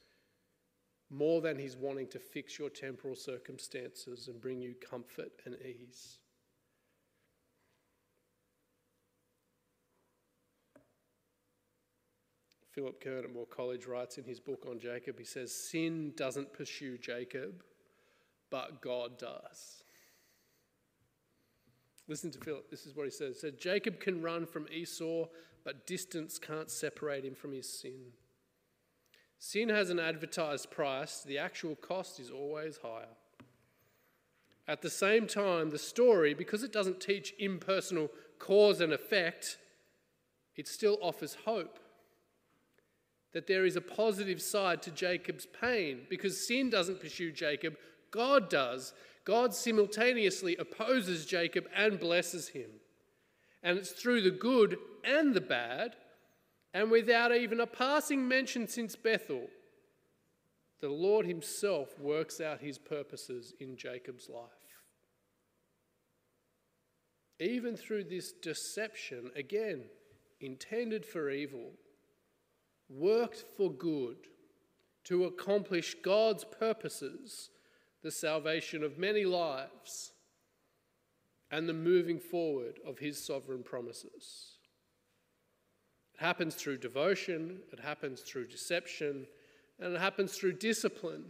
more 1.09 1.41
than 1.41 1.59
he's 1.59 1.75
wanting 1.75 2.07
to 2.07 2.19
fix 2.19 2.57
your 2.57 2.69
temporal 2.69 3.15
circumstances 3.15 4.27
and 4.27 4.41
bring 4.41 4.61
you 4.61 4.73
comfort 4.75 5.31
and 5.45 5.55
ease. 5.61 6.19
Philip 12.71 13.01
Kern 13.01 13.23
at 13.23 13.33
Moore 13.33 13.45
College 13.45 13.85
writes 13.85 14.17
in 14.17 14.25
his 14.25 14.39
book 14.39 14.65
on 14.69 14.79
Jacob, 14.79 15.17
he 15.17 15.23
says, 15.23 15.53
Sin 15.53 16.11
doesn't 16.17 16.51
pursue 16.51 16.97
Jacob, 16.97 17.63
but 18.49 18.81
God 18.81 19.17
does. 19.17 19.83
Listen 22.07 22.31
to 22.31 22.39
Philip. 22.39 22.69
This 22.69 22.85
is 22.85 22.95
what 22.95 23.05
he 23.05 23.11
says. 23.11 23.35
He 23.35 23.39
said, 23.39 23.59
Jacob 23.59 23.99
can 23.99 24.21
run 24.21 24.45
from 24.45 24.67
Esau, 24.71 25.25
but 25.65 25.87
distance 25.87 26.37
can't 26.37 26.69
separate 26.69 27.25
him 27.25 27.33
from 27.33 27.51
his 27.51 27.67
sin. 27.67 28.13
Sin 29.39 29.67
has 29.67 29.89
an 29.89 29.99
advertised 29.99 30.71
price, 30.71 31.23
the 31.25 31.39
actual 31.39 31.75
cost 31.75 32.19
is 32.19 32.29
always 32.29 32.77
higher. 32.77 33.17
At 34.67 34.81
the 34.81 34.89
same 34.89 35.27
time, 35.27 35.69
the 35.69 35.77
story, 35.77 36.33
because 36.33 36.63
it 36.63 36.71
doesn't 36.71 37.01
teach 37.01 37.33
impersonal 37.37 38.09
cause 38.39 38.79
and 38.79 38.93
effect, 38.93 39.57
it 40.55 40.67
still 40.67 40.97
offers 41.01 41.37
hope 41.45 41.79
that 43.33 43.47
there 43.47 43.65
is 43.65 43.75
a 43.75 43.81
positive 43.81 44.41
side 44.41 44.81
to 44.81 44.91
Jacob's 44.91 45.45
pain 45.45 46.01
because 46.09 46.47
sin 46.47 46.69
doesn't 46.69 47.01
pursue 47.01 47.31
Jacob, 47.31 47.75
God 48.09 48.49
does. 48.49 48.93
God 49.25 49.53
simultaneously 49.53 50.55
opposes 50.55 51.25
Jacob 51.25 51.67
and 51.75 51.99
blesses 51.99 52.47
him. 52.49 52.69
And 53.65 53.79
it's 53.79 53.91
through 53.91 54.21
the 54.21 54.29
good 54.29 54.77
and 55.03 55.33
the 55.33 55.41
bad, 55.41 55.95
and 56.71 56.91
without 56.91 57.35
even 57.35 57.59
a 57.59 57.65
passing 57.65 58.27
mention 58.27 58.67
since 58.67 58.95
Bethel, 58.95 59.47
the 60.81 60.89
Lord 60.89 61.25
Himself 61.25 61.99
works 61.99 62.39
out 62.39 62.61
His 62.61 62.77
purposes 62.77 63.53
in 63.59 63.75
Jacob's 63.75 64.29
life. 64.29 64.51
Even 67.39 67.75
through 67.75 68.03
this 68.03 68.31
deception, 68.31 69.31
again, 69.35 69.85
intended 70.39 71.03
for 71.03 71.31
evil, 71.31 71.71
worked 72.87 73.45
for 73.57 73.71
good 73.71 74.17
to 75.05 75.23
accomplish 75.23 75.95
God's 76.03 76.45
purposes, 76.45 77.49
the 78.03 78.11
salvation 78.11 78.83
of 78.83 78.99
many 78.99 79.25
lives, 79.25 80.11
and 81.51 81.67
the 81.69 81.73
moving 81.73 82.19
forward 82.19 82.79
of 82.85 82.99
His 82.99 83.23
sovereign 83.23 83.63
promises. 83.63 84.55
It 86.15 86.23
happens 86.23 86.55
through 86.55 86.77
devotion, 86.77 87.59
it 87.71 87.79
happens 87.79 88.21
through 88.21 88.47
deception, 88.47 89.27
and 89.79 89.93
it 89.93 89.99
happens 89.99 90.35
through 90.35 90.53
discipline. 90.53 91.25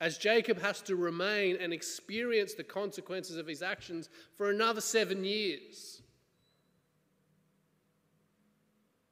As 0.00 0.16
Jacob 0.16 0.60
has 0.60 0.80
to 0.82 0.94
remain 0.94 1.56
and 1.56 1.72
experience 1.72 2.54
the 2.54 2.62
consequences 2.62 3.36
of 3.36 3.48
his 3.48 3.62
actions 3.62 4.08
for 4.36 4.50
another 4.50 4.80
seven 4.80 5.24
years. 5.24 6.02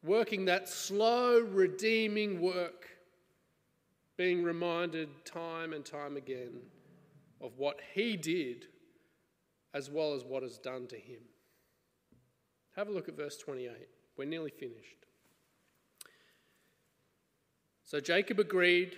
Working 0.05 0.45
that 0.45 0.69
slow, 0.69 1.41
redeeming 1.41 2.41
work, 2.41 2.87
being 4.17 4.45
reminded 4.45 5.09
time 5.25 5.73
and 5.73 5.85
time 5.85 6.17
again 6.17 6.61
of 7.41 7.59
what 7.59 7.81
he 7.93 8.17
did 8.17 8.67
as 9.77 9.91
well 9.91 10.15
as 10.15 10.25
what 10.25 10.43
is 10.43 10.57
done 10.57 10.87
to 10.87 10.97
him. 10.97 11.21
Have 12.77 12.89
a 12.89 12.91
look 12.91 13.11
at 13.11 13.17
verse 13.17 13.37
28. 13.37 13.71
We're 14.17 14.25
nearly 14.25 14.51
finished. 14.51 15.05
So 17.85 18.01
Jacob 18.01 18.41
agreed, 18.41 18.97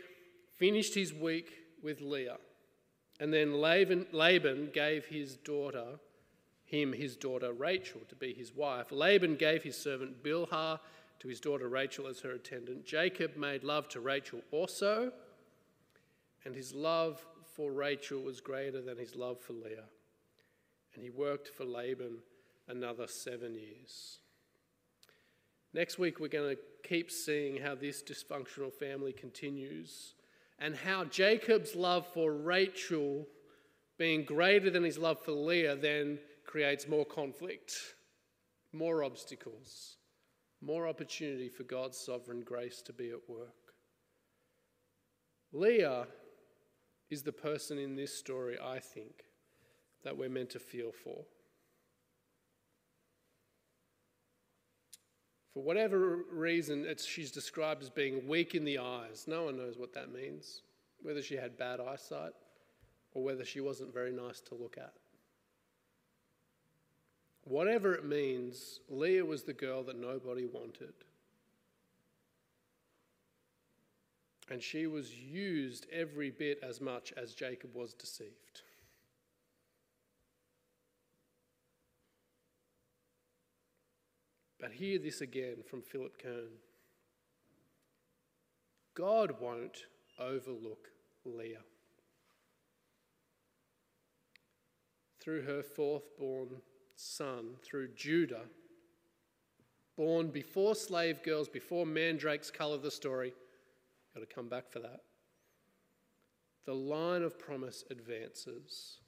finished 0.57 0.95
his 0.95 1.13
week 1.13 1.53
with 1.83 2.01
Leah. 2.01 2.39
And 3.19 3.35
then 3.35 3.61
Laban, 3.61 4.07
Laban 4.13 4.71
gave 4.73 5.07
his 5.07 5.37
daughter, 5.37 5.99
him 6.65 6.93
his 6.93 7.17
daughter 7.17 7.53
Rachel, 7.53 8.01
to 8.09 8.15
be 8.15 8.33
his 8.33 8.55
wife. 8.55 8.93
Laban 8.93 9.35
gave 9.35 9.65
his 9.65 9.77
servant 9.77 10.23
Bilhah 10.23 10.79
to 11.19 11.29
his 11.29 11.41
daughter 11.41 11.69
Rachel 11.69 12.07
as 12.07 12.21
her 12.21 12.31
attendant. 12.31 12.87
Jacob 12.87 13.37
made 13.37 13.65
love 13.65 13.89
to 13.89 14.01
Rachel 14.01 14.43
also, 14.53 15.11
and 16.45 16.55
his 16.55 16.73
love 16.73 17.27
for 17.57 17.73
Rachel 17.73 18.23
was 18.23 18.41
greater 18.41 18.81
than 18.81 18.97
his 18.97 19.17
love 19.17 19.41
for 19.41 19.55
Leah. 19.55 19.89
And 20.95 21.03
he 21.03 21.11
worked 21.11 21.49
for 21.49 21.65
Laban 21.65 22.19
another 22.67 23.07
seven 23.07 23.55
years. 23.55 24.19
Next 25.75 25.99
week, 25.99 26.19
we're 26.19 26.29
going 26.29 26.57
to 26.57 26.89
keep 26.89 27.11
seeing 27.11 27.59
how 27.59 27.75
this 27.75 28.03
dysfunctional 28.03 28.73
family 28.73 29.13
continues 29.13 30.15
and 30.59 30.75
how 30.75 31.05
Jacob's 31.05 31.77
love 31.77 32.07
for 32.13 32.33
Rachel, 32.33 33.27
being 33.97 34.25
greater 34.25 34.71
than 34.71 34.83
his 34.83 34.99
love 34.99 35.21
for 35.21 35.33
Leah, 35.33 35.77
then 35.77 36.19
creates 36.45 36.89
more 36.89 37.05
conflict, 37.05 37.73
more 38.73 39.05
obstacles, 39.05 39.97
more 40.61 40.89
opportunity 40.89 41.49
for 41.49 41.63
God's 41.63 41.99
sovereign 41.99 42.41
grace 42.41 42.83
to 42.83 42.93
be 42.93 43.11
at 43.11 43.29
work. 43.29 43.75
Leah 45.53 46.07
is 47.11 47.23
the 47.23 47.33
person 47.33 47.79
in 47.79 47.95
this 47.95 48.19
story, 48.19 48.59
I 48.61 48.81
think, 48.81 49.25
that 50.05 50.17
we're 50.17 50.29
meant 50.29 50.51
to 50.51 50.59
feel 50.59 50.93
for. 50.93 51.25
For 55.53 55.63
whatever 55.63 56.19
reason, 56.31 56.87
she's 57.05 57.33
described 57.33 57.83
as 57.83 57.91
being 57.91 58.29
weak 58.29 58.55
in 58.55 58.65
the 58.65 58.79
eyes. 58.79 59.25
No 59.27 59.45
one 59.45 59.57
knows 59.57 59.77
what 59.77 59.93
that 59.95 60.13
means, 60.13 60.63
whether 61.03 61.23
she 61.23 61.35
had 61.35 61.59
bad 61.59 61.81
eyesight 61.81 62.33
or 63.13 63.25
whether 63.25 63.45
she 63.45 63.61
wasn't 63.61 63.93
very 63.93 64.13
nice 64.13 64.41
to 64.41 64.55
look 64.55 64.79
at. 64.79 64.93
Whatever 67.43 67.95
it 67.95 68.05
means, 68.05 68.81
Leah 68.89 69.25
was 69.25 69.43
the 69.43 69.55
girl 69.55 69.83
that 69.85 69.99
nobody 69.99 70.45
wanted. 70.45 70.93
And 74.51 74.63
she 74.63 74.87
was 74.87 75.15
used 75.15 75.87
every 75.91 76.31
bit 76.31 76.61
as 76.63 76.81
much 76.81 77.13
as 77.17 77.35
Jacob 77.35 77.75
was 77.75 77.95
deceived. 77.95 78.63
But 84.61 84.73
hear 84.73 84.99
this 84.99 85.21
again 85.21 85.57
from 85.69 85.83
Philip 85.83 86.21
Kern 86.21 86.59
God 88.95 89.37
won't 89.41 89.85
overlook 90.19 90.89
Leah. 91.25 91.63
Through 95.21 95.43
her 95.43 95.63
fourth 95.63 96.17
born 96.19 96.49
son, 96.97 97.51
through 97.63 97.95
Judah, 97.95 98.47
born 99.97 100.31
before 100.31 100.75
slave 100.75 101.23
girls, 101.23 101.49
before 101.49 101.87
mandrakes 101.87 102.51
colour 102.51 102.79
the 102.79 102.91
story. 102.91 103.35
Got 104.15 104.29
to 104.29 104.35
come 104.35 104.49
back 104.49 104.69
for 104.69 104.81
that. 104.81 105.03
The 106.67 106.75
line 106.75 107.23
of 107.23 107.39
promise 107.39 107.85
advances. 107.91 108.99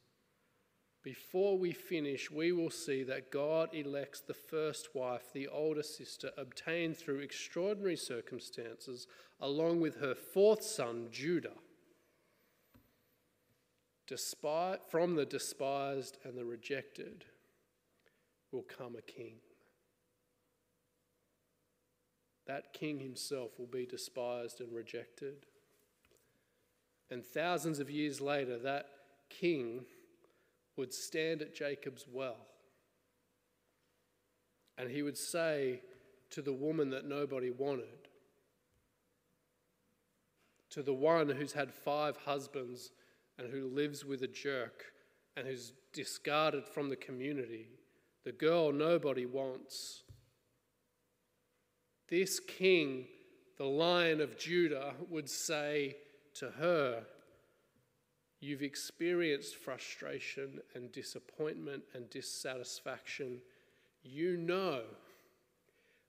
Before 1.03 1.57
we 1.57 1.73
finish, 1.73 2.31
we 2.31 2.53
will 2.53 2.71
see 2.71 3.03
that 3.05 3.31
God 3.31 3.71
elects 3.73 4.21
the 4.21 4.35
first 4.35 4.95
wife, 4.95 5.33
the 5.33 5.49
older 5.49 5.83
sister, 5.83 6.31
obtained 6.37 6.97
through 6.99 7.21
extraordinary 7.21 7.97
circumstances, 7.97 9.07
along 9.41 9.81
with 9.81 9.97
her 10.01 10.15
fourth 10.15 10.63
son, 10.63 11.09
Judah. 11.11 11.57
Despite, 14.07 14.91
from 14.91 15.15
the 15.15 15.25
despised 15.25 16.19
and 16.25 16.37
the 16.37 16.45
rejected 16.45 17.25
will 18.53 18.65
come 18.65 18.95
a 18.97 19.03
king. 19.03 19.37
That 22.47 22.75
king 22.75 22.99
himself 22.99 23.59
will 23.59 23.69
be 23.69 23.87
despised 23.87 24.61
and 24.61 24.75
rejected. 24.75 25.47
And 27.11 27.25
thousands 27.25 27.79
of 27.79 27.89
years 27.89 28.21
later, 28.21 28.59
that 28.59 28.89
king 29.31 29.87
would 30.81 30.93
stand 30.93 31.41
at 31.41 31.55
Jacob's 31.55 32.07
well 32.13 32.49
and 34.81 34.91
he 34.91 35.03
would 35.03 35.19
say 35.19 35.83
to 36.31 36.41
the 36.41 36.53
woman 36.53 36.89
that 36.91 37.05
nobody 37.05 37.51
wanted, 37.51 38.09
to 40.71 40.83
the 40.83 40.95
one 40.95 41.29
who's 41.29 41.53
had 41.53 41.71
five 41.71 42.17
husbands 42.17 42.91
and 43.39 43.53
who 43.53 43.69
lives 43.69 44.07
with 44.07 44.23
a 44.23 44.27
jerk 44.27 44.85
and 45.37 45.47
who's 45.47 45.75
discarded 45.93 46.67
from 46.67 46.89
the 46.89 46.97
community, 46.97 47.69
the 48.25 48.33
girl 48.33 48.73
nobody 48.73 49.27
wants. 49.27 50.03
This 52.09 52.41
king, 52.41 53.07
the 53.59 53.67
lion 53.67 54.23
of 54.23 54.39
Judah, 54.39 54.95
would 55.11 55.29
say 55.29 55.97
to 56.37 56.49
her, 56.53 57.05
You've 58.41 58.63
experienced 58.63 59.57
frustration 59.57 60.61
and 60.75 60.91
disappointment 60.91 61.83
and 61.95 62.09
dissatisfaction. 62.09 63.43
You 64.03 64.39
know 64.39 64.83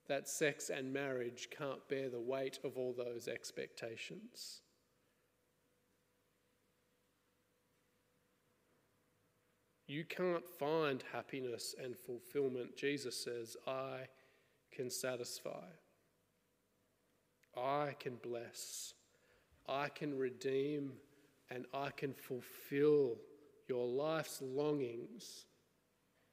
that 0.07 0.29
sex 0.29 0.69
and 0.69 0.93
marriage 0.93 1.49
can't 1.55 1.85
bear 1.89 2.09
the 2.09 2.21
weight 2.21 2.59
of 2.63 2.77
all 2.77 2.93
those 2.93 3.27
expectations. 3.27 4.61
You 9.87 10.05
can't 10.05 10.47
find 10.47 11.03
happiness 11.11 11.75
and 11.83 11.97
fulfillment. 11.97 12.77
Jesus 12.77 13.21
says, 13.21 13.57
I 13.67 14.07
can 14.71 14.89
satisfy, 14.89 15.65
I 17.57 17.95
can 17.99 18.15
bless, 18.23 18.93
I 19.67 19.89
can 19.89 20.17
redeem 20.17 20.93
and 21.53 21.65
I 21.73 21.89
can 21.89 22.13
fulfill 22.13 23.17
your 23.67 23.85
life's 23.85 24.41
longings 24.41 25.45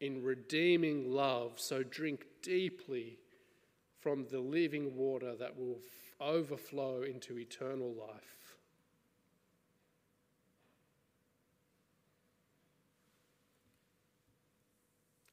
in 0.01 0.23
redeeming 0.23 1.11
love. 1.11 1.55
So 1.57 1.83
drink 1.83 2.27
deeply 2.43 3.19
from 4.01 4.27
the 4.31 4.39
living 4.39 4.97
water 4.97 5.35
that 5.35 5.59
will 5.59 5.81
overflow 6.21 7.03
into 7.03 7.39
eternal 7.39 7.93
life. 7.95 8.57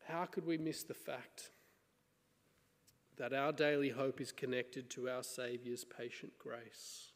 How 0.08 0.26
could 0.26 0.46
we 0.46 0.58
miss 0.58 0.84
the 0.84 0.94
fact 0.94 1.52
that 3.18 3.34
our 3.34 3.52
daily 3.52 3.90
hope 3.90 4.22
is 4.22 4.32
connected 4.32 4.90
to 4.92 5.10
our 5.10 5.24
Saviour's 5.24 5.84
patient 5.84 6.34
grace? 6.38 7.15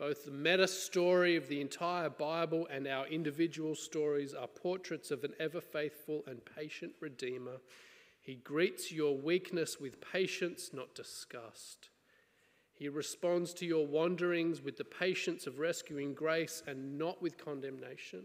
Both 0.00 0.24
the 0.24 0.30
meta 0.30 0.66
story 0.66 1.36
of 1.36 1.46
the 1.46 1.60
entire 1.60 2.08
Bible 2.08 2.66
and 2.70 2.86
our 2.86 3.06
individual 3.08 3.74
stories 3.74 4.32
are 4.32 4.46
portraits 4.46 5.10
of 5.10 5.24
an 5.24 5.34
ever 5.38 5.60
faithful 5.60 6.24
and 6.26 6.40
patient 6.56 6.94
Redeemer. 7.00 7.58
He 8.18 8.36
greets 8.36 8.90
your 8.90 9.14
weakness 9.14 9.78
with 9.78 10.00
patience, 10.00 10.70
not 10.72 10.94
disgust. 10.94 11.90
He 12.72 12.88
responds 12.88 13.52
to 13.54 13.66
your 13.66 13.86
wanderings 13.86 14.62
with 14.62 14.78
the 14.78 14.84
patience 14.84 15.46
of 15.46 15.58
rescuing 15.58 16.14
grace 16.14 16.62
and 16.66 16.96
not 16.96 17.20
with 17.20 17.36
condemnation. 17.36 18.22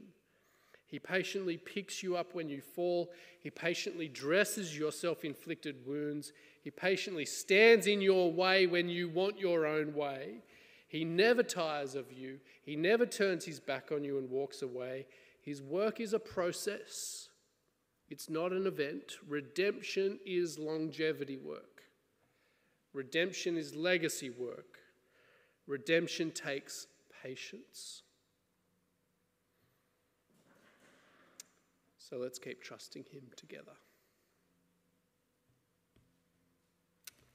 He 0.88 0.98
patiently 0.98 1.58
picks 1.58 2.02
you 2.02 2.16
up 2.16 2.34
when 2.34 2.48
you 2.48 2.62
fall. 2.62 3.12
He 3.42 3.50
patiently 3.50 4.08
dresses 4.08 4.78
your 4.78 4.94
self 4.94 5.26
inflicted 5.26 5.86
wounds. 5.86 6.32
He 6.64 6.72
patiently 6.72 7.26
stands 7.26 7.86
in 7.86 8.00
your 8.00 8.32
way 8.32 8.66
when 8.66 8.88
you 8.88 9.10
want 9.10 9.38
your 9.38 9.66
own 9.66 9.94
way. 9.94 10.36
He 10.88 11.04
never 11.04 11.44
tires 11.44 11.96
of 11.96 12.12
you, 12.12 12.40
He 12.64 12.76
never 12.76 13.06
turns 13.06 13.46
His 13.46 13.60
back 13.60 13.92
on 13.92 14.04
you 14.04 14.18
and 14.18 14.30
walks 14.30 14.62
away. 14.62 15.08
His 15.42 15.62
work 15.62 16.00
is 16.00 16.14
a 16.14 16.20
process, 16.20 17.30
it's 18.10 18.30
not 18.30 18.52
an 18.52 18.68
event. 18.68 19.14
Redemption 19.28 20.20
is 20.26 20.60
longevity 20.60 21.38
work, 21.38 21.84
redemption 22.94 23.58
is 23.58 23.76
legacy 23.76 24.30
work. 24.30 24.80
Redemption 25.68 26.32
takes 26.32 26.88
patience. 27.24 28.04
So 31.98 32.18
let's 32.18 32.38
keep 32.38 32.62
trusting 32.62 33.06
Him 33.12 33.24
together. 33.36 33.74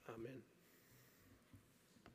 Amen. 0.09 0.50